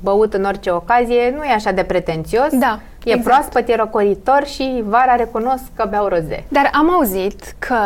băut 0.00 0.34
în 0.34 0.44
orice 0.44 0.70
ocazie, 0.70 1.34
nu 1.36 1.44
e 1.44 1.52
așa 1.52 1.72
de 1.72 1.82
pretențios, 1.82 2.48
Da, 2.58 2.80
e 3.04 3.10
exact. 3.10 3.22
proaspăt, 3.24 3.68
e 3.68 3.74
răcoritor 3.74 4.46
și 4.46 4.82
vara 4.86 5.14
recunosc 5.14 5.62
că 5.74 5.86
beau 5.90 6.06
roze. 6.06 6.44
Dar 6.48 6.70
am 6.72 6.90
auzit 6.90 7.54
că 7.58 7.76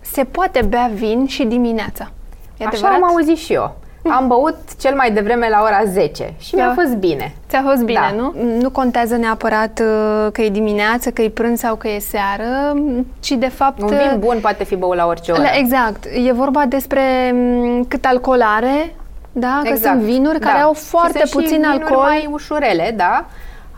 se 0.00 0.24
poate 0.24 0.62
bea 0.68 0.90
vin 0.94 1.26
și 1.26 1.44
dimineața. 1.44 2.10
E 2.56 2.64
Așa 2.64 2.68
adevărat? 2.68 2.96
am 2.96 3.04
auzit 3.04 3.36
și 3.36 3.52
eu. 3.52 3.76
Am 4.08 4.26
băut 4.28 4.56
cel 4.80 4.94
mai 4.94 5.10
devreme 5.12 5.48
la 5.48 5.60
ora 5.62 5.80
10 5.92 6.34
și 6.38 6.54
mi-a 6.54 6.66
Da. 6.66 6.82
fost 6.82 6.94
bine. 6.96 7.34
Ți-a 7.48 7.62
fost 7.66 7.82
bine, 7.82 8.00
Da. 8.10 8.14
nu? 8.16 8.34
Nu 8.60 8.70
contează 8.70 9.16
neapărat 9.16 9.80
uh, 9.80 10.26
că 10.32 10.42
e 10.42 10.48
dimineață, 10.48 11.10
că 11.10 11.22
e 11.22 11.28
prânz 11.30 11.58
sau 11.58 11.74
că 11.74 11.88
e 11.88 11.98
seară, 11.98 12.74
ci 13.20 13.30
de 13.30 13.48
fapt... 13.48 13.80
Un 13.82 13.86
vin 13.88 14.16
bun 14.18 14.38
poate 14.40 14.64
fi 14.64 14.76
băut 14.76 14.96
la 14.96 15.06
orice 15.06 15.32
oră. 15.32 15.40
La- 15.42 15.50
Exact. 15.58 16.04
E 16.26 16.32
vorba 16.32 16.64
despre 16.68 17.02
m, 17.34 17.84
cât 17.88 18.04
alcool 18.04 18.42
are, 18.56 18.94
da? 19.32 19.60
Că 19.64 19.76
sunt 19.76 20.00
vinuri 20.00 20.38
care 20.38 20.58
da. 20.58 20.64
au 20.64 20.74
Și 20.74 20.80
foarte 20.80 21.18
sunt 21.18 21.28
și 21.28 21.34
puțin 21.34 21.60
vinuri 21.60 21.82
alcool. 21.82 22.02
mai 22.02 22.28
ușurele, 22.32 22.94
da? 22.96 23.24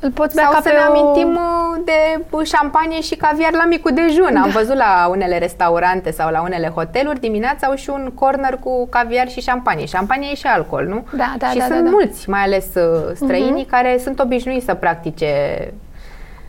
Îl 0.04 0.10
poți 0.10 0.34
bea 0.34 0.44
Sau 0.44 0.52
ca 0.52 0.60
să 0.62 0.68
pe 0.68 0.74
ne 0.74 0.80
o... 0.88 0.90
amintim 0.90 1.34
uh, 1.34 1.82
de 1.84 2.24
uh, 2.30 2.46
șampanie 2.46 3.00
și 3.00 3.14
caviar 3.14 3.52
la 3.52 3.64
micul 3.64 3.90
dejun. 3.94 4.36
Am 4.36 4.50
văzut 4.50 4.76
la 4.76 5.06
unele 5.10 5.38
restaurante 5.38 6.10
sau 6.10 6.30
la 6.30 6.42
unele 6.42 6.68
hoteluri 6.68 7.20
dimineața 7.20 7.66
au 7.66 7.74
și 7.74 7.90
un 7.90 8.10
corner 8.14 8.58
cu 8.60 8.86
caviar 8.88 9.28
și 9.28 9.40
șampanie. 9.40 9.86
Șampanie 9.86 10.28
e 10.30 10.34
și 10.34 10.46
alcool, 10.46 10.86
nu? 10.86 11.06
Da, 11.16 11.34
da, 11.38 11.48
și 11.48 11.58
da, 11.58 11.64
sunt 11.64 11.78
da, 11.78 11.84
da. 11.84 11.90
mulți, 11.90 12.30
mai 12.30 12.40
ales 12.40 12.66
uh, 12.74 13.10
străinii, 13.14 13.64
care 13.64 13.98
sunt 14.02 14.20
obișnuiți 14.20 14.64
să 14.64 14.74
practice 14.74 15.28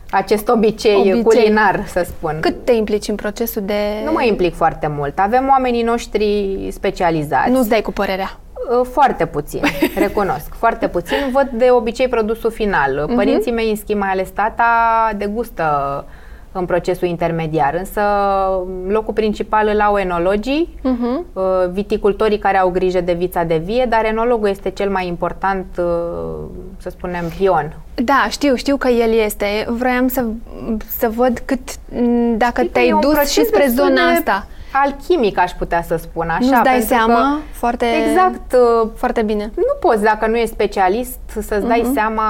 acest 0.09 0.47
obicei, 0.47 0.95
Obicei. 0.95 1.21
culinar, 1.23 1.83
să 1.87 2.03
spun. 2.05 2.37
Cât 2.39 2.65
te 2.65 2.71
implici 2.71 3.07
în 3.07 3.15
procesul 3.15 3.61
de... 3.65 4.01
Nu 4.05 4.11
mă 4.11 4.23
implic 4.23 4.55
foarte 4.55 4.87
mult. 4.87 5.19
Avem 5.19 5.47
oamenii 5.49 5.83
noștri 5.83 6.57
specializați. 6.71 7.49
Nu-ți 7.49 7.69
dai 7.69 7.81
cu 7.81 7.91
părerea. 7.91 8.37
Uh, 8.69 8.85
Foarte 8.91 9.25
puțin, 9.25 9.61
recunosc. 10.05 10.53
Foarte 10.55 10.87
puțin. 10.87 11.17
Văd 11.31 11.49
de 11.53 11.67
obicei 11.71 12.07
produsul 12.07 12.51
final. 12.51 13.03
Mhm. 13.07 13.15
Părinții 13.15 13.51
mei, 13.51 13.69
în 13.69 13.75
schimb, 13.75 13.99
mai 13.99 14.09
ales 14.09 14.29
tata, 14.29 14.63
degustă 15.17 16.05
în 16.55 16.65
procesul 16.65 17.07
intermediar. 17.07 17.75
Însă 17.77 18.01
locul 18.87 19.13
principal 19.13 19.69
îl 19.73 19.79
au 19.81 19.97
enologii, 19.97 20.79
Mhm. 20.81 21.25
uh, 21.33 21.43
viticultorii 21.71 22.37
care 22.37 22.57
au 22.57 22.69
grijă 22.69 23.01
de 23.01 23.13
vița 23.13 23.43
de 23.43 23.57
vie, 23.65 23.85
dar 23.89 24.05
enologul 24.05 24.49
este 24.49 24.69
cel 24.69 24.89
mai 24.89 25.07
important, 25.07 25.65
uh, 25.77 25.85
să 26.77 26.89
spunem, 26.89 27.23
pion. 27.37 27.75
Da, 27.95 28.25
știu, 28.29 28.55
știu 28.55 28.77
că 28.77 28.87
el 28.87 29.13
este. 29.25 29.45
Vroiam 29.67 30.07
să, 30.07 30.25
să 30.97 31.09
văd 31.15 31.41
cât, 31.45 31.59
m, 31.89 32.37
dacă 32.37 32.53
Știi 32.61 32.65
că 32.65 32.71
te-ai 32.73 32.87
e 32.87 32.93
un 32.93 32.99
dus 32.99 33.11
proces 33.13 33.31
și 33.31 33.45
spre 33.45 33.63
destul 33.65 33.83
zona 33.85 33.95
de 34.11 34.17
asta. 34.17 34.47
Alchimic, 34.73 35.37
aș 35.39 35.51
putea 35.51 35.81
să 35.81 35.95
spun 35.95 36.29
așa. 36.29 36.37
Nu-ți 36.39 36.51
dai 36.51 36.61
pentru 36.63 36.79
că- 36.81 36.95
seama 36.95 37.39
foarte, 37.51 37.85
Exact. 38.09 38.53
uh, 38.83 38.89
foarte 38.95 39.21
bine. 39.21 39.51
Nu 39.55 39.75
poți, 39.89 40.03
dacă 40.03 40.27
nu 40.27 40.37
ești 40.37 40.49
specialist, 40.53 41.19
să-ți 41.27 41.67
dai 41.67 41.91
seama 41.93 42.23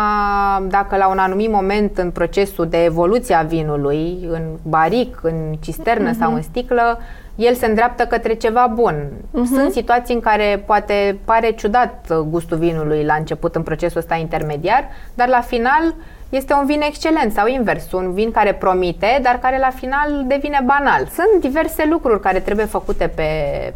dacă 0.67 0.95
la 0.95 1.07
un 1.07 1.17
anumit 1.17 1.51
moment 1.51 1.97
în 1.97 2.12
procesul 2.12 2.67
de 2.67 2.83
evoluție 2.83 3.35
a 3.35 3.41
vinului, 3.41 4.17
în 4.31 4.41
baric, 4.67 5.19
în 5.21 5.53
cisternă 5.62 6.12
sau 6.19 6.33
în 6.33 6.41
sticlă, 6.41 7.00
el 7.35 7.53
se 7.53 7.65
îndreaptă 7.65 8.03
către 8.05 8.33
ceva 8.33 8.71
bun. 8.73 8.95
Sunt 9.45 9.71
situații 9.71 10.13
în 10.13 10.19
care 10.21 10.63
poate 10.65 11.19
pare 11.25 11.51
ciudat 11.51 12.05
uh, 12.09 12.17
gustul 12.17 12.57
vinului 12.57 13.03
la 13.03 13.13
început 13.13 13.55
în 13.55 13.63
procesul 13.63 14.00
ăsta 14.00 14.15
intermediar, 14.15 14.83
dar 15.13 15.27
la 15.27 15.41
final 15.41 15.93
este 16.35 16.53
un 16.53 16.65
vin 16.65 16.81
excelent 16.81 17.31
sau 17.31 17.47
invers, 17.47 17.91
un 17.91 18.13
vin 18.13 18.31
care 18.31 18.53
promite, 18.53 19.19
dar 19.21 19.39
care 19.39 19.57
la 19.57 19.69
final 19.69 20.23
devine 20.27 20.59
banal. 20.65 21.07
Sunt 21.07 21.41
diverse 21.41 21.85
lucruri 21.89 22.21
care 22.21 22.39
trebuie 22.39 22.65
făcute 22.65 23.07
pe, 23.07 23.23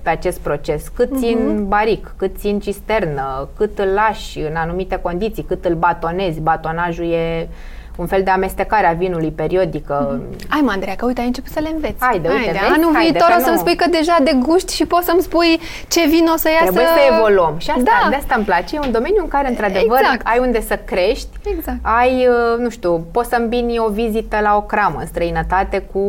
pe 0.02 0.10
acest 0.10 0.40
proces. 0.40 0.88
Cât 0.88 1.18
țin 1.18 1.66
baric, 1.68 2.14
cât 2.18 2.38
țin 2.38 2.60
cisternă, 2.60 3.50
cât 3.58 3.80
îl 3.80 3.88
lași 3.88 4.40
în 4.40 4.56
anumite 4.56 5.00
condiții, 5.02 5.44
cât 5.44 5.66
îl 5.66 5.76
batonezi. 5.76 6.40
Batonajul 6.40 7.12
e 7.12 7.50
un 7.98 8.08
fel 8.08 8.24
de 8.24 8.30
amestecare 8.32 8.88
a 8.88 8.94
vinului 8.94 9.32
periodică. 9.32 10.22
Hai, 10.48 10.62
mă, 10.64 10.72
Andreea, 10.72 10.96
că 10.96 11.06
uite, 11.06 11.20
ai 11.22 11.28
început 11.28 11.52
să 11.52 11.60
le 11.60 11.70
înveți. 11.74 11.96
Haide, 12.00 12.28
uite, 12.30 12.52
vezi? 12.52 12.74
Anul 12.74 12.94
Haide, 12.94 13.10
viitor 13.12 13.28
că 13.30 13.36
o 13.40 13.44
să-mi 13.44 13.54
nu- 13.56 13.60
spui 13.60 13.76
că 13.76 13.86
deja 13.90 14.18
de 14.24 14.34
gust 14.44 14.70
și 14.70 14.86
poți 14.86 15.06
să-mi 15.06 15.22
spui 15.22 15.60
ce 15.88 16.08
vin 16.08 16.26
o 16.34 16.38
să 16.38 16.50
iasă. 16.50 16.64
Trebuie 16.64 16.86
să 16.86 17.14
evoluăm. 17.14 17.56
Și 17.58 17.70
asta, 17.70 17.84
Da. 18.04 18.10
de 18.10 18.16
asta 18.16 18.34
îmi 18.36 18.46
place. 18.46 18.76
E 18.76 18.80
un 18.86 18.92
domeniu 18.92 19.22
în 19.22 19.28
care, 19.28 19.48
într-adevăr, 19.50 20.00
Exact. 20.00 20.22
ai 20.28 20.40
unde 20.40 20.62
să 20.62 20.80
crești. 20.86 21.28
Exact. 21.56 21.78
Ai, 21.82 22.28
uh, 22.28 22.60
nu 22.60 22.70
știu, 22.70 23.06
poți 23.12 23.30
să 23.30 23.36
îmbini 23.36 23.78
o 23.80 23.88
vizită 23.90 24.38
la 24.42 24.56
o 24.56 24.62
cramă 24.62 24.98
în 25.00 25.06
străinătate 25.06 25.80
cu 25.92 26.02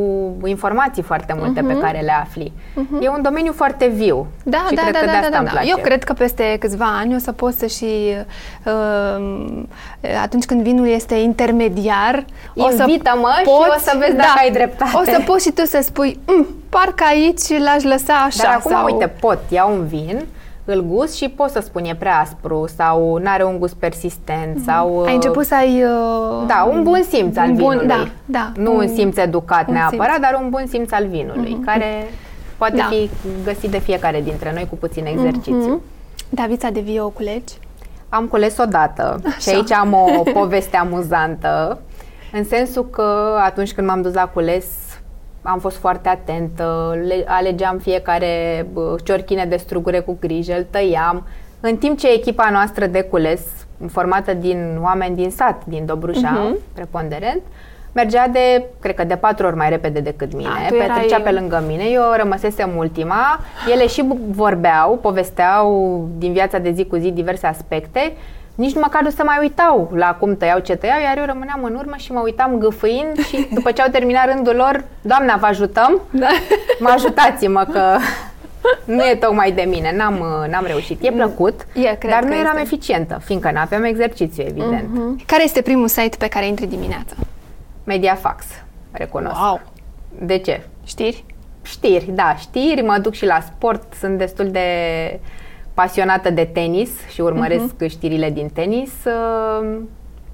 informații 0.44 1.02
foarte 1.02 1.34
multe 1.38 1.60
pe 1.62 1.76
care 1.78 2.00
le 2.00 2.12
afli. 2.20 2.52
E 3.00 3.08
un 3.08 3.22
domeniu 3.22 3.52
foarte 3.52 3.86
viu. 3.86 4.16
Mhm. 4.16 4.50
Da, 4.50 4.64
și 4.68 4.74
da, 4.74 4.80
cred 4.82 4.92
da, 4.92 4.98
că 4.98 5.04
da, 5.06 5.10
de 5.12 5.18
da, 5.18 5.18
asta 5.18 5.30
da, 5.30 5.38
îmi 5.38 5.46
da. 5.46 5.52
place. 5.52 5.68
Eu 5.70 5.76
cred 5.82 6.04
că 6.04 6.12
peste 6.12 6.56
câțiva 6.60 6.86
ani 7.00 7.14
o 7.14 7.18
să 7.18 7.32
poți 7.32 7.58
să 7.58 7.66
și 7.66 8.14
uh, 8.64 9.62
atunci 10.22 10.44
când 10.44 10.62
vinul 10.62 10.88
este 10.88 11.14
intermediar, 11.14 11.76
o 12.56 12.68
să 12.68 12.84
Invită-mă 12.88 13.28
și 13.42 13.48
o 13.48 13.78
să 13.78 13.96
vezi 13.98 14.16
dacă 14.16 14.38
ai 14.42 14.50
dreptate. 14.50 14.90
O 14.94 15.02
să 15.04 15.22
poți 15.26 15.44
și 15.46 15.52
tu 15.52 15.64
să 15.64 15.78
spui, 15.82 16.18
mm, 16.26 16.46
parcă 16.68 17.04
aici 17.08 17.58
l-aș 17.64 17.82
lăsa 17.82 18.14
așa 18.14 18.42
Dar 18.42 18.54
acum, 18.54 18.70
sau... 18.70 18.84
uite, 18.84 19.06
pot, 19.20 19.38
iau 19.48 19.72
un 19.72 19.86
vin, 19.86 20.24
îl 20.64 20.84
gust 20.84 21.14
și 21.14 21.28
pot 21.28 21.50
să 21.50 21.60
spun 21.60 21.84
e 21.84 21.94
prea 21.94 22.18
aspru 22.18 22.68
sau 22.76 23.16
nu 23.22 23.28
are 23.30 23.44
un 23.44 23.58
gust 23.58 23.74
persistent 23.74 24.58
sau... 24.64 24.96
Mhm. 24.98 25.06
Ai 25.06 25.14
început 25.14 25.44
să 25.46 25.54
ai... 25.54 25.82
Uh, 25.84 26.46
Da, 26.46 26.68
un 26.70 26.82
bun 26.82 27.02
simț 27.08 27.36
al 27.36 27.48
un 27.48 27.54
bun- 27.56 27.78
vinului. 27.78 27.86
Da, 27.86 28.08
da. 28.24 28.52
Nu 28.62 28.76
un 28.76 28.88
simț 28.88 29.16
educat 29.16 29.66
un 29.68 29.74
neapărat, 29.74 30.14
simț. 30.14 30.28
dar 30.30 30.40
un 30.42 30.50
bun 30.50 30.64
simț 30.68 30.92
al 30.92 31.06
vinului, 31.06 31.58
care 31.64 32.10
poate 32.56 32.76
Da. 32.76 32.84
fi 32.90 33.10
găsit 33.44 33.70
de 33.70 33.78
fiecare 33.78 34.20
dintre 34.20 34.50
noi 34.54 34.66
cu 34.70 34.76
puțin 34.76 35.06
exercițiu. 35.06 35.54
Mhm. 35.56 35.80
Da, 36.28 36.42
vița 36.48 36.70
de 36.70 36.80
vie 36.80 37.00
o 37.00 37.08
culegi? 37.08 37.54
Am 38.08 38.26
cules 38.26 38.58
odată 38.58 39.20
și 39.40 39.48
Așa. 39.48 39.56
aici 39.56 39.72
am 39.72 39.92
o 39.92 40.22
poveste 40.32 40.76
amuzantă, 40.76 41.80
în 42.32 42.44
sensul 42.44 42.86
că 42.90 43.36
atunci 43.44 43.72
când 43.72 43.86
m-am 43.86 44.02
dus 44.02 44.14
la 44.14 44.26
cules, 44.28 44.64
am 45.42 45.58
fost 45.58 45.76
foarte 45.76 46.08
atentă, 46.08 46.96
le- 47.06 47.24
alegeam 47.26 47.78
fiecare 47.78 48.66
bă, 48.72 48.96
ciorchine 49.04 49.44
de 49.44 49.56
strugure 49.56 50.00
cu 50.00 50.16
grijă, 50.20 50.56
îl 50.56 50.66
tăiam, 50.70 51.26
în 51.60 51.76
timp 51.76 51.98
ce 51.98 52.12
echipa 52.12 52.48
noastră 52.50 52.86
de 52.86 53.00
cules, 53.02 53.40
formată 53.90 54.32
din 54.34 54.78
oameni 54.82 55.16
din 55.16 55.30
sat, 55.30 55.62
din 55.66 55.86
Dobrușa, 55.86 56.30
Mhm. 56.30 56.56
preponderent, 56.74 57.42
mergea 57.92 58.28
de, 58.28 58.64
cred 58.80 58.94
că 58.94 59.04
de 59.04 59.16
patru 59.16 59.46
ori 59.46 59.56
mai 59.56 59.68
repede 59.68 60.00
decât 60.00 60.34
mine. 60.34 60.48
A, 60.48 60.68
tu 60.68 60.74
erai- 60.74 60.86
Petrecea 60.88 61.20
pe 61.20 61.30
lângă 61.30 61.62
mine, 61.68 61.84
eu 61.84 62.02
rămăsesem 62.16 62.70
ultima. 62.76 63.40
Ele 63.72 63.86
și 63.86 64.02
bu- 64.02 64.18
vorbeau, 64.30 64.98
povesteau 65.02 66.08
din 66.18 66.32
viața 66.32 66.58
de 66.58 66.70
zi 66.70 66.84
cu 66.84 66.96
zi 66.96 67.10
diverse 67.10 67.46
aspecte. 67.46 68.12
Nici 68.54 68.74
măcar 68.74 69.02
nu 69.02 69.10
se 69.10 69.22
mai 69.22 69.36
uitau 69.40 69.90
la 69.94 70.14
cum 70.20 70.36
tăiau, 70.36 70.58
ce 70.58 70.74
tăiau, 70.76 71.00
iar 71.00 71.18
eu 71.18 71.24
rămâneam 71.24 71.60
în 71.64 71.74
urmă 71.74 71.94
și 71.96 72.12
mă 72.12 72.20
uitam 72.24 72.58
gâfâind 72.58 73.18
și 73.26 73.46
după 73.54 73.70
ce 73.70 73.82
au 73.82 73.88
terminat 73.90 74.32
rândul 74.32 74.54
lor, 74.56 74.84
Doamna, 75.00 75.36
vă 75.36 75.46
ajutăm? 75.46 76.00
Da. 76.10 76.26
Mă 76.80 76.88
ajutați-mă 76.94 77.66
că 77.72 77.82
nu 78.84 79.04
e 79.04 79.14
tocmai 79.14 79.52
de 79.52 79.62
mine, 79.62 79.92
n-am, 79.96 80.24
n-am 80.50 80.64
reușit. 80.66 81.02
E 81.04 81.10
plăcut, 81.10 81.60
E, 81.74 81.96
cred 81.98 82.10
dar 82.10 82.20
că 82.20 82.26
nu 82.26 82.34
eram 82.34 82.56
este. 82.56 82.60
eficientă, 82.60 83.20
fiindcă 83.24 83.50
nu 83.52 83.58
aveam 83.60 83.84
exercițiu, 83.84 84.44
evident. 84.46 84.88
Mhm. 84.92 85.20
Care 85.26 85.44
este 85.44 85.62
primul 85.62 85.88
site 85.88 86.16
pe 86.18 86.28
care 86.28 86.46
intri 86.46 86.66
dimineața? 86.66 87.14
Mediafax, 87.88 88.44
recunosc. 88.92 89.40
Wow! 89.40 89.60
De 90.20 90.38
ce? 90.38 90.60
Știri? 90.86 91.24
Știri, 91.62 92.10
da, 92.14 92.34
știri, 92.38 92.82
mă 92.82 92.98
duc 93.02 93.12
și 93.12 93.26
la 93.26 93.40
sport, 93.40 93.92
sunt 93.98 94.18
destul 94.18 94.50
de 94.50 94.66
pasionată 95.74 96.30
de 96.30 96.44
tenis 96.44 96.90
și 97.12 97.20
urmăresc 97.20 97.74
Mhm. 97.78 97.88
știrile 97.88 98.30
din 98.30 98.48
tenis. 98.48 98.90
Uh, 99.06 99.78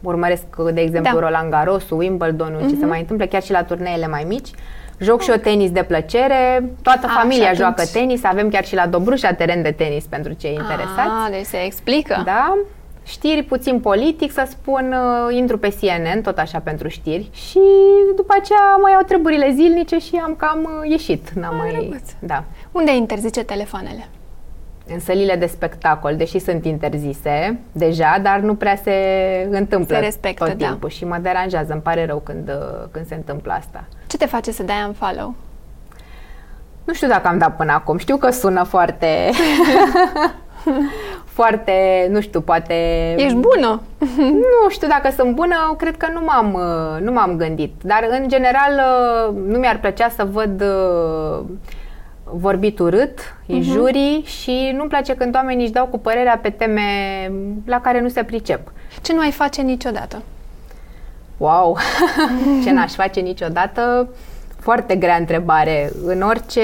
Urmăresc, 0.02 0.42
de 0.72 0.80
exemplu, 0.80 1.10
Da. 1.10 1.10
Mhm. 1.10 1.18
Roland 1.24 1.50
Garros, 1.50 1.90
Wimbledon, 1.90 2.58
ce 2.68 2.76
se 2.76 2.86
mai 2.86 2.98
întâmplă, 3.00 3.26
chiar 3.26 3.42
și 3.42 3.50
la 3.50 3.62
turneele 3.64 4.06
mai 4.06 4.24
mici. 4.28 4.48
Joc 4.98 5.22
și 5.22 5.30
eu 5.30 5.36
tenis 5.36 5.70
de 5.70 5.82
plăcere, 5.82 6.70
toată 6.82 7.06
Ah, 7.06 7.14
familia 7.20 7.48
și 7.48 7.54
joacă 7.56 7.80
atunci- 7.80 7.90
tenis, 7.92 8.24
avem 8.24 8.48
chiar 8.48 8.64
și 8.64 8.74
la 8.74 8.86
Dobrușa 8.86 9.32
teren 9.32 9.62
de 9.62 9.70
tenis 9.70 10.04
pentru 10.04 10.32
cei 10.32 10.52
interesați. 10.54 10.98
Ah, 11.24 11.28
deci 11.30 11.44
se 11.44 11.56
explică. 11.64 12.22
Da, 12.24 12.58
știri 13.04 13.42
puțin 13.42 13.80
politic, 13.80 14.32
să 14.32 14.46
spun, 14.48 14.94
uh, 15.28 15.36
intru 15.36 15.58
pe 15.58 15.68
CNN, 15.80 16.22
tot 16.22 16.38
așa 16.38 16.58
pentru 16.58 16.88
știri 16.88 17.28
și 17.32 17.60
după 18.16 18.34
aceea 18.40 18.76
mai 18.82 18.92
au 18.92 19.02
treburile 19.02 19.52
zilnice 19.54 19.98
și 19.98 20.20
am 20.24 20.34
cam 20.36 20.62
uh, 20.82 20.90
ieșit. 20.90 21.30
N-am 21.30 21.52
Ah, 21.54 21.58
mai... 21.60 21.70
drăguț. 21.70 22.10
Da. 22.18 22.44
Unde 22.72 22.94
interzice 22.94 23.44
telefoanele? 23.44 24.08
În 24.86 25.00
sălile 25.00 25.36
de 25.36 25.46
spectacol, 25.46 26.16
deși 26.16 26.38
sunt 26.38 26.64
interzise 26.64 27.58
deja, 27.72 28.18
dar 28.22 28.38
nu 28.40 28.54
prea 28.54 28.76
se 28.76 28.92
întâmplă 29.50 29.94
Se 29.94 30.00
respectă, 30.04 30.44
tot 30.44 30.58
da. 30.58 30.66
timpul 30.66 30.88
și 30.88 31.04
mă 31.04 31.16
deranjează, 31.22 31.72
îmi 31.72 31.82
pare 31.82 32.06
rău 32.06 32.18
când, 32.18 32.48
uh, 32.48 32.84
când 32.90 33.06
se 33.06 33.14
întâmplă 33.14 33.52
asta. 33.52 33.84
Ce 34.06 34.16
te 34.16 34.26
face 34.26 34.50
să 34.52 34.62
dai 34.62 34.84
unfollow? 34.86 35.34
Nu 36.84 36.92
știu 36.92 37.08
dacă 37.08 37.28
am 37.28 37.38
dat 37.38 37.56
până 37.56 37.72
acum. 37.72 37.96
Știu 37.96 38.16
că 38.16 38.30
sună 38.30 38.62
foarte... 38.62 39.30
foarte, 41.36 42.06
nu 42.10 42.20
știu, 42.20 42.40
poate... 42.40 42.74
Ești 43.16 43.36
bună? 43.36 43.82
Nu 44.62 44.68
știu 44.68 44.88
dacă 44.88 45.10
sunt 45.10 45.34
bună, 45.34 45.74
cred 45.78 45.96
că 45.96 46.06
nu 46.12 46.20
m-am, 46.20 46.52
uh, 46.52 47.00
nu 47.00 47.12
m-am 47.12 47.36
gândit. 47.36 47.72
Dar, 47.82 48.06
în 48.10 48.28
general, 48.28 48.72
uh, 48.72 49.36
nu 49.46 49.58
mi-ar 49.58 49.78
plăcea 49.78 50.08
să 50.08 50.24
văd 50.24 50.60
uh, 50.60 51.44
vorbit 52.24 52.78
urât, 52.78 53.18
injurii 53.46 54.22
și 54.26 54.72
nu-mi 54.76 54.88
place 54.88 55.14
când 55.14 55.34
oamenii 55.34 55.64
își 55.64 55.72
dau 55.72 55.86
cu 55.86 55.98
părerea 55.98 56.38
pe 56.42 56.50
teme 56.50 56.82
la 57.66 57.80
care 57.80 58.00
nu 58.00 58.08
se 58.08 58.22
pricep. 58.24 58.72
Ce 59.02 59.12
nu 59.12 59.20
ai 59.20 59.30
face 59.30 59.62
niciodată? 59.62 60.22
Wow! 61.36 61.76
Ce 62.64 62.70
n-aș 62.70 62.92
face 62.92 63.20
niciodată? 63.20 64.08
Foarte 64.58 64.96
grea 64.96 65.16
întrebare. 65.16 65.92
În 66.04 66.20
orice, 66.20 66.62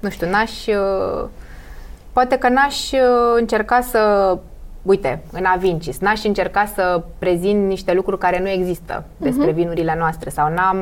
nu 0.00 0.10
știu, 0.10 0.30
n-aș... 0.30 0.66
uh, 0.66 1.28
Poate 2.18 2.36
că 2.36 2.48
n-aș 2.48 2.92
uh, 2.92 2.98
încerca 3.36 3.80
să... 3.80 4.38
Uite, 4.82 5.20
în 5.32 5.44
Avincis, 5.44 5.98
n-aș 5.98 6.24
încerca 6.24 6.64
să 6.74 7.02
prezint 7.18 7.66
niște 7.66 7.92
lucruri 7.92 8.18
care 8.18 8.40
nu 8.40 8.48
există 8.48 9.04
despre 9.16 9.50
vinurile 9.50 9.94
noastre 9.98 10.30
sau 10.30 10.52
n-am, 10.52 10.78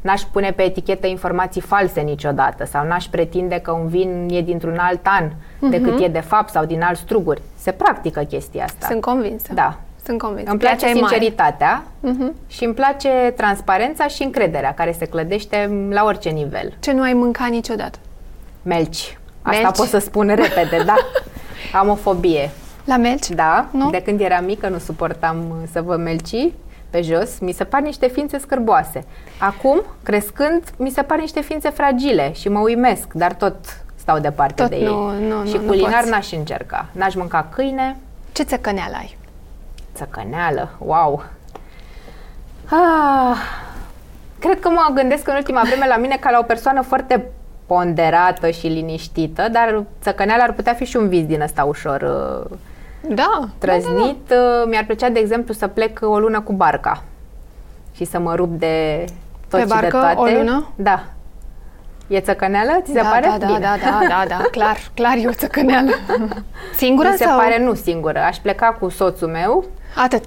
n-aș 0.00 0.22
pune 0.22 0.50
pe 0.50 0.62
etichetă 0.62 1.06
informații 1.06 1.60
false 1.60 2.00
niciodată 2.00 2.64
sau 2.64 2.86
n-aș 2.86 3.04
pretinde 3.04 3.58
că 3.58 3.70
un 3.70 3.86
vin 3.86 4.28
e 4.30 4.40
dintr-un 4.40 4.76
alt 4.78 5.06
an 5.06 5.30
decât 5.70 6.00
e 6.00 6.08
de 6.08 6.20
fapt 6.20 6.50
sau 6.50 6.64
din 6.64 6.82
alți 6.82 7.00
struguri. 7.00 7.42
Se 7.56 7.70
practică 7.70 8.20
chestia 8.20 8.64
asta. 8.64 8.86
Sunt 8.86 9.00
convinsă. 9.00 9.52
Da. 9.54 9.78
Sunt 10.04 10.18
convinsă. 10.18 10.50
Îmi 10.50 10.58
place 10.58 10.76
Piața 10.76 10.98
e 10.98 11.00
mare. 11.00 11.14
sinceritatea 11.14 11.84
Mhm. 12.00 12.34
și 12.46 12.64
îmi 12.64 12.74
place 12.74 13.32
transparența 13.36 14.06
și 14.06 14.22
încrederea 14.22 14.74
care 14.74 14.92
se 14.92 15.06
clădește 15.06 15.86
la 15.90 16.04
orice 16.04 16.28
nivel. 16.28 16.76
Ce 16.80 16.92
nu 16.92 17.02
ai 17.02 17.12
mâncat 17.12 17.48
niciodată? 17.48 17.98
Melci. 18.62 19.18
Asta 19.46 19.60
Melci? 19.62 19.76
pot 19.76 19.86
să 19.86 19.98
spun 19.98 20.26
repede, 20.26 20.82
da. 20.86 20.94
Am 21.78 21.88
o 21.88 21.94
fobie. 21.94 22.50
La 22.84 22.96
melci? 22.96 23.28
Da, 23.28 23.66
Nu? 23.70 23.90
de 23.90 24.02
când 24.02 24.20
eram 24.20 24.44
mică 24.44 24.68
nu 24.68 24.78
suportam 24.78 25.36
uh, 25.50 25.56
să 25.72 25.82
vă 25.82 25.96
melci 25.96 26.48
pe 26.90 27.00
jos. 27.02 27.38
Mi 27.38 27.52
se 27.52 27.64
par 27.64 27.80
niște 27.80 28.06
ființe 28.08 28.38
scârboase. 28.38 29.04
Acum, 29.38 29.82
crescând, 30.02 30.62
mi 30.76 30.90
se 30.90 31.02
par 31.02 31.18
niște 31.18 31.40
ființe 31.40 31.70
fragile 31.70 32.32
și 32.32 32.48
mă 32.48 32.58
uimesc, 32.58 33.12
dar 33.12 33.32
tot 33.34 33.54
stau 33.94 34.18
departe 34.18 34.62
Tot 34.62 34.70
de 34.70 34.76
ei. 34.76 34.84
nu- 34.84 35.10
nu- 35.10 35.46
și 35.46 35.54
nu- 35.54 35.60
nu 35.60 35.66
culinar 35.66 35.98
poți. 35.98 36.10
n-aș 36.10 36.32
încerca. 36.32 36.86
N-aș 36.92 37.14
mânca 37.14 37.46
câine, 37.54 37.96
Ce 38.32 38.42
țăcăneală 38.42 38.94
ai? 38.98 39.16
Țăcăneală, 39.94 40.68
wow! 40.78 41.22
Ah, 42.70 43.36
cred 44.38 44.60
că 44.60 44.68
mă 44.68 44.90
gândesc 44.94 45.28
în 45.28 45.34
ultima 45.34 45.62
vreme 45.64 45.86
la 45.86 45.96
mine 45.96 46.16
ca 46.20 46.30
la 46.30 46.38
o 46.38 46.42
persoană 46.42 46.82
foarte 46.82 47.30
ponderată 47.66 48.50
și 48.50 48.66
liniștită, 48.66 49.48
dar 49.52 49.82
țăcăneala 50.02 50.42
ar 50.42 50.52
putea 50.52 50.74
fi 50.74 50.84
și 50.84 50.96
un 50.96 51.08
vis 51.08 51.26
din 51.26 51.40
ăsta 51.40 51.64
ușor 51.64 52.00
uh, 52.50 52.56
Da. 53.14 53.48
trăznit. 53.58 54.30
Uh, 54.30 54.66
Mi-ar 54.66 54.84
plăcea, 54.84 55.08
de 55.08 55.18
exemplu, 55.18 55.54
să 55.54 55.66
plec 55.66 55.98
o 56.02 56.18
lună 56.18 56.40
cu 56.40 56.52
barca 56.52 57.02
și 57.94 58.04
să 58.04 58.18
mă 58.18 58.34
rup 58.34 58.58
de 58.58 59.04
tot 59.48 59.50
Pe 59.50 59.58
și 59.60 59.64
de 59.66 59.72
barcă 59.74 59.98
toate. 59.98 60.16
o 60.16 60.24
lună? 60.24 60.68
Da. 60.74 61.04
E 62.06 62.20
țăcăneală? 62.20 62.70
Ți 62.82 62.92
se 62.92 63.00
da, 63.02 63.08
pare? 63.08 63.26
da, 63.26 63.36
da, 63.38 63.46
Bine. 63.46 63.58
da, 63.58 63.74
da, 63.90 63.98
da, 64.08 64.24
da, 64.28 64.44
clar, 64.50 64.76
clar 64.94 65.16
e 65.16 65.26
o 65.28 65.32
țăcăneală. 65.32 65.90
Singură 66.76 67.08
Mi 67.10 67.16
se 67.16 67.24
sau? 67.24 67.38
pare 67.38 67.58
nu 67.64 67.74
singură. 67.74 68.18
Aș 68.18 68.36
pleca 68.36 68.76
cu 68.80 68.88
soțul 68.88 69.28
meu, 69.28 69.64
Atât. 69.96 70.24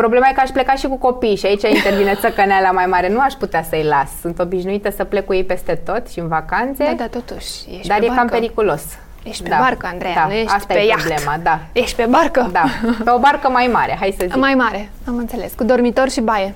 Problema 0.00 0.28
e 0.28 0.32
că 0.32 0.40
aș 0.40 0.48
pleca 0.50 0.74
și 0.74 0.86
cu 0.86 0.96
copii 0.98 1.36
și 1.36 1.46
aici 1.46 1.62
intervine 1.62 2.14
țăcăneala 2.20 2.70
mai 2.70 2.86
mare. 2.86 3.08
Nu 3.08 3.20
aș 3.20 3.32
putea 3.32 3.62
să-i 3.62 3.82
las. 3.82 4.08
Sunt 4.20 4.38
obișnuită 4.38 4.90
să 4.90 5.04
plec 5.04 5.26
cu 5.26 5.34
ei 5.34 5.44
peste 5.44 5.74
tot 5.84 6.08
și 6.08 6.18
în 6.18 6.28
vacanțe, 6.28 6.84
Da, 6.84 6.92
da, 6.96 7.06
totuși, 7.06 7.48
ești 7.76 7.88
dar 7.88 7.98
pe 7.98 8.04
e 8.04 8.06
barcă. 8.08 8.14
cam 8.24 8.26
periculos. 8.38 8.82
Ești 9.22 9.42
pe 9.42 9.48
Da, 9.48 9.56
barcă, 9.60 9.88
Andreea, 9.92 10.14
da, 10.14 10.26
nu 10.26 10.32
ești 10.32 10.52
asta 10.54 10.74
pe 10.74 10.80
e 10.80 10.86
iaht. 10.86 10.98
problema, 10.98 11.36
da. 11.42 11.58
Ești 11.72 11.96
pe 11.96 12.06
barcă? 12.08 12.48
Da, 12.52 12.64
pe 13.04 13.10
o 13.10 13.18
barcă 13.18 13.48
mai 13.50 13.68
mare, 13.72 13.96
hai 14.00 14.14
să 14.18 14.24
zic. 14.26 14.36
Mai 14.36 14.54
mare, 14.54 14.90
am 15.08 15.16
înțeles. 15.16 15.52
Cu 15.56 15.64
dormitor 15.64 16.08
și 16.10 16.20
baie. 16.20 16.54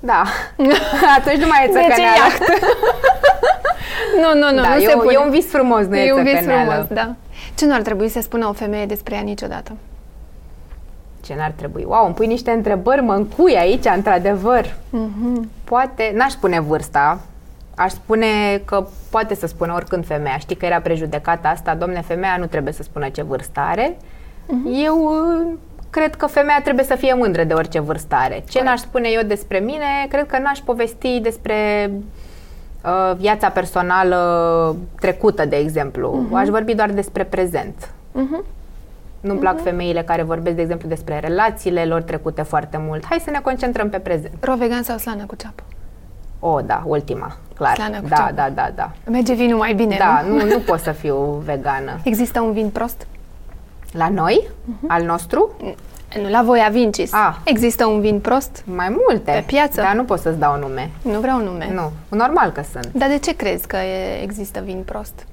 Da. 0.00 0.22
Atunci 1.18 1.36
nu 1.42 1.46
mai 1.46 1.64
e 1.64 1.72
Deci 1.72 1.82
e 1.82 1.86
țăcăneala. 1.88 2.14
iaht. 2.18 2.38
nu, 4.22 4.38
nu, 4.40 4.54
nu, 4.56 4.62
da, 4.62 4.68
nu 4.68 4.80
e, 4.82 4.86
se 4.86 4.92
o- 4.94 4.98
pune. 4.98 5.12
e 5.12 5.18
un 5.18 5.30
vis 5.30 5.46
frumos, 5.50 5.84
nu 5.86 5.96
e, 5.96 6.06
e 6.06 6.12
un 6.12 6.22
vis 6.22 6.32
țăcăneală. 6.32 6.70
frumos, 6.70 6.86
da. 6.88 7.14
Ce 7.54 7.66
nu 7.66 7.74
ar 7.74 7.80
trebui 7.82 8.08
să 8.08 8.20
spună 8.20 8.46
o 8.46 8.52
femeie 8.52 8.86
despre 8.86 9.14
ea 9.14 9.20
niciodată? 9.20 9.72
Ce 11.24 11.34
n-ar 11.34 11.52
trebui? 11.56 11.84
Wow, 11.86 12.04
îmi 12.04 12.14
pui 12.14 12.26
niște 12.26 12.50
întrebări, 12.50 13.02
mă 13.02 13.14
încui 13.14 13.56
aici, 13.56 13.84
într-adevăr. 13.96 14.74
Mhm. 14.90 15.50
Poate, 15.64 16.12
n-aș 16.14 16.30
spune 16.30 16.60
vârsta, 16.60 17.20
aș 17.76 17.90
spune 17.92 18.26
că 18.64 18.86
poate 19.10 19.34
să 19.34 19.46
spună 19.46 19.72
oricând 19.74 20.06
femeia. 20.06 20.36
Știi 20.38 20.56
că 20.56 20.66
era 20.66 20.80
prejudecata 20.80 21.48
asta, 21.48 21.74
domne, 21.74 22.00
femeia 22.00 22.36
nu 22.38 22.46
trebuie 22.46 22.72
să 22.72 22.82
spună 22.82 23.08
ce 23.08 23.22
vârstă 23.22 23.60
are. 23.60 23.96
Mhm. 24.46 24.68
Eu 24.84 24.96
uh, 25.02 25.52
cred 25.90 26.14
că 26.14 26.26
femeia 26.26 26.60
trebuie 26.64 26.84
să 26.84 26.94
fie 26.94 27.14
mândră 27.14 27.44
de 27.44 27.54
orice 27.54 27.80
vârstă 27.80 28.14
are. 28.14 28.44
Ce 28.48 28.62
n-aș 28.62 28.78
spune 28.78 29.08
eu 29.08 29.22
despre 29.22 29.58
mine, 29.58 30.06
cred 30.08 30.26
că 30.26 30.38
n-aș 30.38 30.58
povesti 30.58 31.20
despre 31.20 31.90
uh, 32.84 33.16
viața 33.16 33.48
personală 33.48 34.76
trecută, 35.00 35.44
de 35.44 35.56
exemplu. 35.56 36.26
Aș 36.32 36.48
vorbi 36.48 36.74
doar 36.74 36.90
despre 36.90 37.24
prezent. 37.24 37.90
Mhm. 38.12 38.44
Nu-mi 39.20 39.38
plac 39.38 39.62
femeile 39.62 40.02
care 40.02 40.22
vorbesc, 40.22 40.56
de 40.56 40.62
exemplu, 40.62 40.88
despre 40.88 41.18
relațiile 41.18 41.84
lor 41.84 42.02
trecute 42.02 42.42
foarte 42.42 42.78
mult. 42.80 43.04
Hai 43.04 43.18
să 43.24 43.30
ne 43.30 43.40
concentrăm 43.42 43.88
pe 43.88 43.98
prezent. 43.98 44.32
Ro 44.40 44.54
vegan 44.54 44.82
sau 44.82 44.96
slană 44.96 45.24
cu 45.26 45.34
ceapă? 45.34 45.62
O, 46.40 46.60
da, 46.60 46.82
ultima, 46.86 47.36
clar. 47.54 47.74
Slană 47.74 48.00
cu 48.00 48.08
da, 48.08 48.16
ceapă. 48.16 48.32
da, 48.34 48.50
da, 48.54 48.70
da. 48.74 48.90
Merge 49.10 49.34
vinul 49.34 49.58
mai 49.58 49.74
bine, 49.74 49.96
Da, 49.98 50.24
nu? 50.28 50.34
nu, 50.36 50.44
nu 50.44 50.58
pot 50.58 50.78
să 50.80 50.90
fiu 50.90 51.16
vegană. 51.44 51.98
Există 52.04 52.40
un 52.40 52.52
vin 52.52 52.68
prost? 52.70 53.06
La 53.92 54.08
noi? 54.08 54.48
Al 54.86 55.04
nostru? 55.04 55.56
Nu, 56.22 56.28
la 56.30 56.42
voi 56.42 56.60
Avincis. 56.66 57.12
Ah. 57.12 57.34
Există 57.44 57.86
un 57.86 58.00
vin 58.00 58.20
prost? 58.20 58.62
Mai 58.66 58.96
multe. 59.06 59.30
Pe 59.30 59.42
piață? 59.46 59.80
Dar 59.80 59.94
nu 59.94 60.04
pot 60.04 60.18
să-ți 60.20 60.38
dau 60.38 60.58
nume. 60.58 60.90
Nu 61.02 61.20
vreau 61.20 61.38
nume. 61.42 61.70
Nu, 61.74 62.16
normal 62.16 62.50
că 62.50 62.62
sunt. 62.72 62.88
Dar 62.92 63.08
de 63.08 63.18
ce 63.18 63.36
crezi 63.36 63.66
că 63.66 63.76
e, 63.76 64.22
există 64.22 64.60
vin 64.64 64.82
prost? 64.84 65.26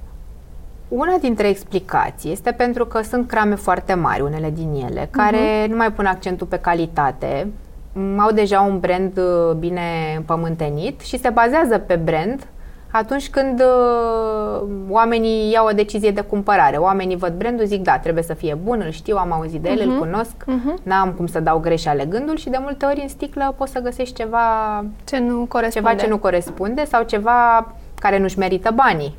Una 0.88 1.16
dintre 1.20 1.48
explicații 1.48 2.32
este 2.32 2.52
pentru 2.52 2.86
că 2.86 3.02
sunt 3.02 3.28
crame 3.28 3.54
foarte 3.54 3.94
mari, 3.94 4.20
unele 4.22 4.50
din 4.50 4.84
ele, 4.88 5.08
care 5.10 5.66
nu 5.68 5.76
mai 5.76 5.92
pun 5.92 6.06
accentul 6.06 6.46
pe 6.46 6.58
calitate, 6.58 7.48
m, 7.92 8.18
au 8.18 8.30
deja 8.32 8.60
un 8.60 8.78
brand 8.78 9.18
uh, 9.18 9.54
bine 9.58 10.14
împământenit 10.16 11.00
și 11.00 11.18
se 11.18 11.28
bazează 11.30 11.78
pe 11.78 11.94
brand 11.96 12.46
atunci 12.90 13.30
când 13.30 13.60
uh, 13.60 14.62
oamenii 14.88 15.50
iau 15.50 15.66
o 15.66 15.70
decizie 15.72 16.10
de 16.10 16.20
cumpărare. 16.20 16.76
Oamenii 16.76 17.16
văd 17.16 17.32
brandul, 17.32 17.64
zic 17.66 17.82
da, 17.82 17.98
trebuie 17.98 18.22
să 18.24 18.34
fie 18.34 18.54
bun, 18.62 18.82
îl 18.84 18.90
știu, 18.90 19.16
am 19.16 19.32
auzit 19.32 19.60
de 19.60 19.68
el, 19.68 19.88
îl 19.90 19.98
cunosc, 19.98 20.44
n-am 20.82 21.12
cum 21.12 21.26
să 21.26 21.40
dau 21.40 21.58
greș 21.58 21.86
alegându-l 21.86 22.36
și 22.36 22.48
de 22.48 22.58
multe 22.60 22.86
ori 22.86 23.00
în 23.00 23.08
sticlă 23.08 23.54
poți 23.56 23.72
să 23.72 23.80
găsești 23.80 24.14
ceva 24.14 24.40
Ce 25.04 25.18
nu 25.18 25.44
corespunde? 25.48 25.88
ceva 25.88 25.94
ce 26.02 26.08
nu 26.08 26.18
corespunde 26.18 26.84
sau 26.84 27.02
ceva 27.02 27.72
care 28.00 28.18
nu-și 28.18 28.38
merită 28.38 28.70
banii. 28.74 29.14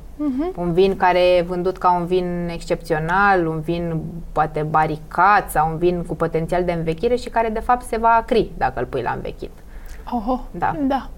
Un 0.56 0.74
vin 0.74 0.96
care 0.96 1.20
e 1.36 1.42
vândut 1.42 1.78
ca 1.78 1.92
un 2.00 2.06
vin 2.06 2.50
excepțional, 2.54 3.48
un 3.48 3.60
vin 3.60 4.02
poate 4.32 4.62
baricat 4.70 5.50
sau 5.52 5.70
un 5.72 5.78
vin 5.78 6.04
cu 6.08 6.16
potențial 6.16 6.64
de 6.64 6.72
învechire 6.72 7.16
și 7.16 7.30
care 7.30 7.50
de 7.50 7.60
fapt 7.60 7.86
se 7.86 7.98
va 7.98 8.10
acri 8.10 8.52
dacă 8.58 8.80
îl 8.80 8.86
pui 8.86 9.02
la 9.02 9.12
învechit. 9.12 9.52
Oho, 10.14 10.40
Da. 10.52 10.76
da. 10.82 11.10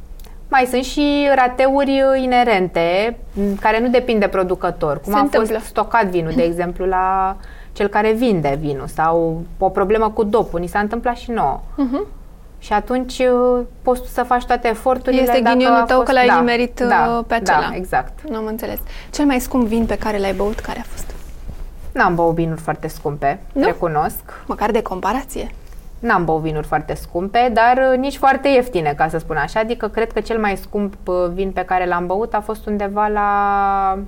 Mai 0.50 0.66
sunt 0.66 0.84
și 0.84 1.28
rateuri 1.36 2.02
inerente 2.24 3.18
m, 3.34 3.56
care 3.62 3.80
nu 3.80 3.88
depind 3.90 4.20
de 4.20 4.28
producător, 4.28 5.00
cum 5.02 5.12
Se 5.12 5.18
a 5.18 5.22
întâmplă. 5.22 5.54
fost 5.58 5.70
stocat 5.70 6.06
vinul, 6.06 6.32
de 6.36 6.44
exemplu, 6.44 6.86
la 6.86 7.36
cel 7.72 7.88
care 7.88 8.12
vinde 8.12 8.58
vinul 8.62 8.88
sau 8.88 9.42
o 9.58 9.70
problemă 9.70 10.10
cu 10.10 10.24
dopul. 10.24 10.60
Ni 10.60 10.68
s-a 10.68 10.80
întâmplat 10.80 11.16
și 11.16 11.32
nouă. 11.32 11.60
Mhm. 11.76 12.06
Și 12.60 12.74
atunci 12.74 13.18
uh, 13.20 13.66
poți 13.82 14.02
tu 14.02 14.08
să 14.08 14.24
faci 14.24 14.46
toate 14.46 14.68
eforturile 14.68 15.22
Este 15.22 15.40
dacă 15.40 15.56
ghinionul 15.56 15.80
a 15.80 15.84
tău 15.84 15.96
fost, 15.96 16.08
că 16.08 16.14
l-ai 16.14 16.28
da, 16.28 16.36
nimerit, 16.36 16.80
da, 16.80 17.16
uh, 17.18 17.26
pe 17.28 17.34
acela. 17.34 17.68
Da, 17.70 17.76
exact. 17.76 18.30
Nu 18.30 18.36
am 18.36 18.46
înțeles. 18.46 18.80
Cel 19.12 19.26
mai 19.26 19.40
scump 19.40 19.68
vin 19.68 19.86
pe 19.86 19.98
care 19.98 20.18
l-ai 20.18 20.34
băut, 20.34 20.60
care 20.60 20.80
a 20.80 20.84
fost? 20.84 21.14
N-am 21.92 22.16
băut 22.16 22.34
vinuri 22.36 22.62
foarte 22.62 22.88
scumpe, 22.88 23.40
Nu? 23.54 23.66
recunosc. 23.66 24.44
Măcar 24.46 24.72
de 24.72 24.82
comparație. 24.82 25.52
N-am 26.00 26.26
băut 26.26 26.42
vinuri 26.42 26.68
foarte 26.68 26.94
scumpe, 26.94 27.52
dar 27.54 27.90
uh, 27.92 27.98
nici 27.98 28.18
foarte 28.18 28.48
ieftine, 28.48 28.94
ca 28.94 29.08
să 29.08 29.18
spun 29.18 29.36
așa. 29.36 29.60
Adică 29.60 29.88
cred 29.88 30.12
că 30.12 30.20
cel 30.20 30.40
mai 30.40 30.58
scump 30.58 30.94
uh, 31.06 31.16
vin 31.34 31.52
pe 31.52 31.62
care 31.66 31.86
l-am 31.86 32.06
băut 32.06 32.34
a 32.34 32.42
fost 32.42 32.66
undeva 32.66 33.08
la 33.08 34.00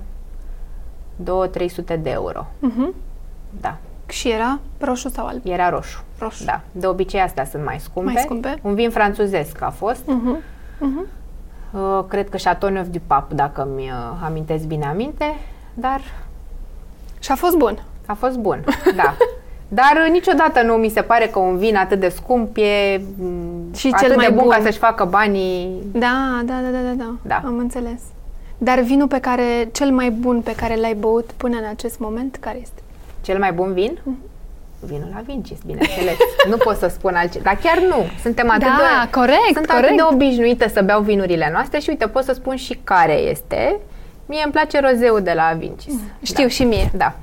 2-300 1.22 2.00
de 2.02 2.10
euro. 2.10 2.46
Mhm. 2.58 2.94
Da, 3.60 3.76
Și 4.12 4.30
era 4.30 4.58
roșu 4.78 5.08
sau 5.08 5.26
alb? 5.26 5.40
era 5.44 5.68
roșu. 5.68 6.02
Roșu. 6.18 6.44
Da, 6.44 6.60
de 6.72 6.86
obicei 6.86 7.20
astea 7.20 7.44
sunt 7.44 7.64
mai 7.64 7.78
scumpe. 7.80 8.12
Mai 8.12 8.22
scumpe? 8.24 8.58
Un 8.62 8.74
vin 8.74 8.90
franțuzesc 8.90 9.62
a 9.62 9.70
fost. 9.70 10.02
Mhm. 10.06 10.36
Mhm. 10.78 11.06
Uh, 11.70 12.04
cred 12.08 12.28
că 12.28 12.36
Chateauneuf 12.42 12.86
du 12.86 12.98
Pape, 13.06 13.34
dacă 13.34 13.68
mi 13.76 13.82
uh, 13.82 14.24
amintesc 14.24 14.64
bine 14.64 14.84
aminte, 14.86 15.34
dar 15.74 16.00
Și 17.18 17.30
a 17.30 17.34
fost 17.34 17.56
bun. 17.56 17.82
a 18.06 18.14
fost 18.14 18.36
bun, 18.38 18.64
da. 18.96 19.14
Dar 19.68 19.92
uh, 20.06 20.10
niciodată 20.12 20.62
nu 20.62 20.74
mi 20.74 20.88
se 20.88 21.02
pare 21.02 21.26
că 21.26 21.38
un 21.38 21.56
vin 21.56 21.76
atât 21.76 22.00
de 22.00 22.08
scump 22.08 22.56
e 22.56 23.00
mm, 23.18 23.72
Și 23.74 23.86
atât 23.92 24.06
cel 24.06 24.16
mai 24.16 24.26
de 24.26 24.32
bun, 24.32 24.42
bun. 24.42 24.52
ca 24.52 24.62
să-și 24.62 24.78
facă 24.78 25.04
banii. 25.04 25.82
Da, 25.92 26.40
da, 26.44 26.54
da, 26.62 26.68
da, 26.70 26.78
da, 26.88 26.92
da. 26.96 27.14
Da. 27.22 27.40
Am 27.44 27.58
înțeles. 27.58 28.00
Dar 28.58 28.80
vinul 28.80 29.08
pe 29.08 29.18
care, 29.18 29.68
cel 29.72 29.90
mai 29.90 30.10
bun 30.10 30.40
pe 30.40 30.54
care 30.54 30.76
l-ai 30.76 30.94
băut 30.94 31.32
până 31.36 31.56
în 31.56 31.64
acest 31.70 31.98
moment, 31.98 32.36
care 32.40 32.58
este? 32.60 32.82
Cel 33.22 33.38
mai 33.38 33.52
bun 33.52 33.72
vin? 33.72 33.98
Vinul 34.80 35.08
la 35.14 35.20
Vincis, 35.26 35.58
bineînțeles. 35.66 36.16
nu 36.48 36.56
pot 36.56 36.76
să 36.76 36.86
spun 36.88 37.14
altceva. 37.14 37.44
Dar 37.44 37.56
chiar 37.62 37.78
nu. 37.78 38.04
Suntem 38.22 38.50
atât 38.50 38.62
Da, 38.62 38.78
de... 39.04 39.10
corect, 39.10 39.52
Sunt 39.54 39.66
corect. 39.66 39.84
atât 39.84 39.96
de 39.96 40.02
obișnuită 40.14 40.68
să 40.68 40.82
beau 40.82 41.00
vinurile 41.00 41.50
noastre 41.52 41.78
și 41.78 41.88
uite, 41.88 42.06
pot 42.08 42.24
să 42.24 42.32
spun 42.32 42.56
și 42.56 42.80
care 42.84 43.12
este. 43.12 43.76
Mie 44.26 44.40
îmi 44.44 44.52
place 44.52 44.80
rozeul 44.80 45.22
de 45.22 45.32
la 45.32 45.54
Vincis. 45.58 45.94
Știu 46.22 46.46
și 46.46 46.64
mie. 46.64 46.90
Da. 46.96 47.14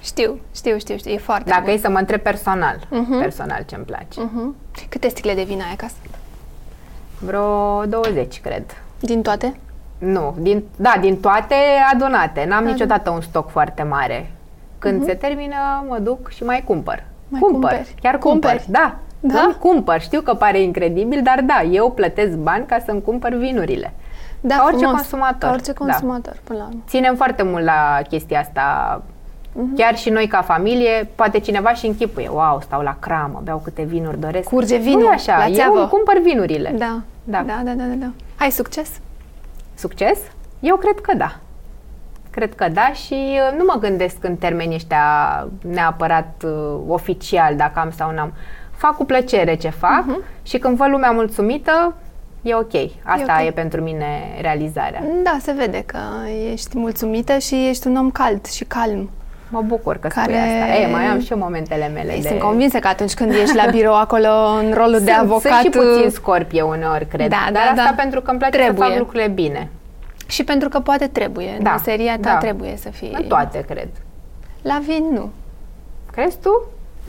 Știu, 0.00 0.38
știu, 0.54 0.78
știu, 0.78 0.96
știu. 0.96 1.10
E 1.12 1.16
foarte 1.18 1.50
Dacă 1.50 1.62
bun. 1.64 1.72
e 1.72 1.76
să 1.76 1.88
mă 1.90 1.98
întreb 1.98 2.20
personal, 2.20 2.78
Mhm. 2.88 3.18
personal 3.20 3.62
ce-mi 3.66 3.84
place. 3.84 4.20
Mhm. 4.20 4.56
Câte 4.88 5.08
sticle 5.08 5.34
de 5.34 5.42
vin 5.42 5.58
ai 5.60 5.70
acasă? 5.72 5.94
Vreo 7.18 7.84
20, 7.86 8.40
cred. 8.40 8.64
Din 9.00 9.22
toate? 9.22 9.56
Nu, 9.98 10.34
din, 10.38 10.64
da, 10.76 10.94
din 11.00 11.20
toate 11.20 11.54
adunate. 11.92 12.44
N-am 12.48 12.64
Da, 12.64 12.70
niciodată 12.70 13.10
un 13.10 13.20
stoc 13.20 13.50
foarte 13.50 13.82
mare. 13.82 14.30
Când 14.90 15.04
se 15.04 15.14
termină, 15.14 15.84
mă 15.88 15.98
duc 15.98 16.30
și 16.30 16.42
mai 16.44 16.62
cumpăr. 16.66 17.04
Mai 17.28 17.40
cumpăr. 17.40 17.60
cumperi? 17.70 17.94
Chiar 18.02 18.18
cumpăr. 18.18 18.50
Cumperi? 18.50 18.70
Da. 18.70 18.96
Da? 19.20 19.40
Îmi 19.44 19.54
cumpăr. 19.58 20.00
Știu 20.00 20.20
că 20.20 20.34
pare 20.34 20.60
incredibil, 20.60 21.20
dar 21.22 21.40
da, 21.46 21.62
eu 21.62 21.90
plătesc 21.90 22.36
bani 22.36 22.66
ca 22.66 22.78
să-mi 22.86 23.02
cumpăr 23.02 23.34
vinurile. 23.34 23.92
Da, 24.40 24.54
Ca 24.54 24.62
orice 24.64 24.78
frumos. 24.78 24.94
consumator. 25.00 25.48
Ca 25.48 25.50
orice 25.54 25.72
Da. 25.72 25.84
consumator, 25.84 26.36
până 26.44 26.58
la 26.58 26.64
urmă. 26.64 26.80
Ținem 26.88 27.14
foarte 27.16 27.42
mult 27.42 27.64
la 27.64 28.00
chestia 28.08 28.40
asta. 28.40 29.02
Mhm. 29.52 29.76
Chiar 29.76 29.96
și 29.96 30.10
noi 30.10 30.26
ca 30.26 30.40
familie, 30.42 31.08
poate 31.14 31.38
cineva 31.38 31.72
și 31.74 31.86
închipuie, 31.86 32.28
wow, 32.28 32.60
stau 32.62 32.80
la 32.82 32.96
cramă, 33.00 33.40
beau 33.44 33.58
câte 33.64 33.82
vinuri 33.82 34.20
doresc. 34.20 34.48
Curge 34.48 34.76
Nu 34.76 34.82
vinul 34.82 35.04
e 35.04 35.14
așa, 35.14 35.36
la 35.38 35.46
eu 35.46 35.54
țeavă. 35.54 35.78
îmi 35.78 35.88
cumpăr 35.88 36.18
vinurile. 36.22 36.74
Da. 36.78 37.00
Da. 37.24 37.42
Da, 37.46 37.60
da, 37.64 37.72
da, 37.72 37.82
da, 37.84 37.94
da. 37.94 38.10
Ai 38.38 38.50
succes? 38.50 38.90
Succes? 39.74 40.18
Eu 40.60 40.76
cred 40.76 41.00
că 41.00 41.14
da. 41.16 41.36
Cred 42.32 42.54
că 42.54 42.68
da 42.68 42.92
și 42.92 43.14
uh, 43.14 43.56
nu 43.58 43.64
mă 43.66 43.78
gândesc 43.80 44.16
în 44.20 44.36
termenii 44.36 44.74
ăștia 44.74 45.04
neapărat 45.68 46.42
uh, 46.44 46.50
oficial 46.88 47.56
dacă 47.56 47.78
am 47.78 47.90
sau 47.96 48.10
n-am. 48.12 48.32
Fac 48.76 48.96
cu 48.96 49.04
plăcere 49.04 49.54
ce 49.54 49.68
fac 49.68 50.04
și 50.42 50.58
când 50.58 50.76
văd 50.76 50.88
lumea 50.88 51.10
mulțumită, 51.10 51.94
e 52.42 52.54
ok. 52.54 52.72
Asta 53.02 53.36
ok. 53.40 53.46
e 53.46 53.50
pentru 53.50 53.80
mine 53.80 54.06
realizarea. 54.40 55.02
Da, 55.22 55.36
se 55.40 55.52
vede 55.52 55.82
că 55.86 55.98
ești 56.52 56.78
mulțumită 56.78 57.38
și 57.38 57.68
ești 57.68 57.86
un 57.86 57.96
om 57.96 58.10
cald 58.10 58.46
și 58.46 58.64
calm. 58.64 59.10
Mă 59.48 59.62
bucur 59.66 59.96
că 59.96 60.08
Care- 60.08 60.32
spui 60.32 60.36
asta. 60.42 60.80
E, 60.80 60.86
mai 60.92 61.04
am 61.04 61.20
și 61.20 61.32
eu 61.32 61.38
momentele 61.38 61.88
mele 61.94 62.12
Ei, 62.12 62.20
de... 62.22 62.28
Sunt 62.28 62.40
convinsă 62.40 62.78
că 62.78 62.88
atunci 62.88 63.14
când 63.14 63.32
ești 63.32 63.56
la 63.56 63.70
birou 63.70 63.94
acolo 63.94 64.28
în 64.60 64.72
rolul 64.74 64.98
de 64.98 65.10
Sunt- 65.10 65.16
avocat 65.22 65.60
Sunt 65.60 65.74
și 65.74 65.78
puțin 65.78 66.10
scorpie 66.10 66.62
uneori, 66.62 67.06
cred. 67.06 67.28
Da, 67.28 67.36
Dar 67.44 67.52
da, 67.52 67.60
asta 67.82 67.94
da. 67.96 68.02
pentru 68.02 68.20
că 68.20 68.30
îmi 68.30 68.38
place 68.38 68.56
Trebuie. 68.58 68.78
să 68.86 68.90
fac 68.90 68.98
lucrurile 68.98 69.28
bine. 69.28 69.68
Și 70.32 70.44
pentru 70.44 70.68
că 70.68 70.80
poate 70.80 71.06
trebuie. 71.06 71.58
Da, 71.62 71.70
În 71.70 71.76
meseria 71.76 72.12
ta 72.12 72.20
da. 72.32 72.36
trebuie 72.36 72.76
să 72.76 72.88
fie. 72.88 73.10
În 73.12 73.22
toate, 73.22 73.60
cred. 73.68 73.88
La 74.62 74.80
vin 74.86 75.04
nu. 75.12 75.30
Crezi 76.12 76.38
tu? 76.42 76.62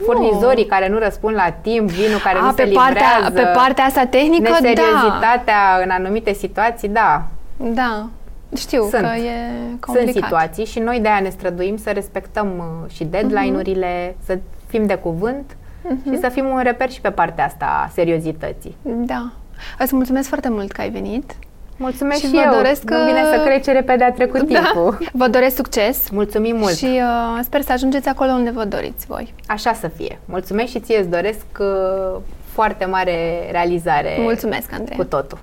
Furnizorii 0.04 0.66
care 0.66 0.88
nu 0.88 0.98
răspund 0.98 1.34
la 1.34 1.50
timp, 1.50 1.90
vinul 1.90 2.18
care 2.18 2.38
A, 2.38 2.40
nu 2.44 2.52
pe 2.52 2.64
se 2.64 2.70
partea, 2.72 3.02
livrează, 3.18 3.46
pe 3.46 3.58
partea 3.58 3.84
asta 3.84 4.06
tehnică, 4.06 4.50
da. 4.50 4.58
neseriozitatea 4.60 5.80
în 5.84 5.90
anumite 5.90 6.32
situații, 6.32 6.88
da, 6.88 7.24
Da. 7.56 8.06
Știu 8.56 8.80
Sunt. 8.88 9.02
că 9.02 9.16
e 9.16 9.30
sunt 9.68 9.80
complicat. 9.80 10.12
situații 10.22 10.64
și 10.64 10.78
noi 10.78 11.00
de-aia 11.00 11.20
ne 11.20 11.28
străduim 11.28 11.76
să 11.76 11.90
respectăm 11.90 12.48
uh, 12.58 12.90
și 12.92 13.04
deadline-urile, 13.04 14.16
să 14.24 14.38
fim 14.66 14.86
de 14.86 14.94
cuvânt 14.94 15.56
și 16.10 16.18
să 16.20 16.28
fim 16.28 16.46
un 16.46 16.60
reper 16.62 16.90
și 16.90 17.00
pe 17.00 17.10
partea 17.10 17.44
asta 17.44 17.82
a 17.84 17.88
seriozității. 17.92 18.76
Da. 18.82 19.30
Îți 19.78 19.94
mulțumesc 19.94 20.28
foarte 20.28 20.48
mult 20.48 20.72
că 20.72 20.80
ai 20.80 20.90
venit. 20.90 21.34
Mulțumesc 21.76 22.20
și, 22.20 22.26
Și 22.26 22.32
vă 22.32 22.40
eu. 22.44 22.52
doresc 22.52 22.82
Nu 22.90 23.04
vine 23.04 23.20
că- 23.20 23.28
să 23.36 23.42
crezi 23.44 23.62
ce 23.62 23.72
repede 23.72 24.04
a 24.04 24.12
trecut 24.12 24.46
timpul. 24.46 24.96
Da. 25.00 25.06
Vă 25.24 25.28
doresc 25.28 25.56
succes 25.56 26.08
Mulțumim 26.10 26.56
mult. 26.56 26.76
și 26.76 26.84
uh, 26.84 27.40
sper 27.42 27.60
să 27.60 27.72
ajungeți 27.72 28.08
acolo 28.08 28.30
unde 28.30 28.50
vă 28.50 28.64
doriți 28.64 29.06
voi. 29.06 29.34
Așa 29.46 29.72
să 29.72 29.88
fie. 29.88 30.18
Mulțumesc 30.24 30.70
și 30.70 30.80
ție 30.80 30.98
îți 30.98 31.08
doresc 31.08 31.44
uh, 31.60 32.20
foarte 32.52 32.84
mare 32.84 33.48
realizare 33.50 34.16
Mulțumesc, 34.20 34.72
Andrei. 34.72 34.96
cu 34.96 35.04
totul. 35.04 35.38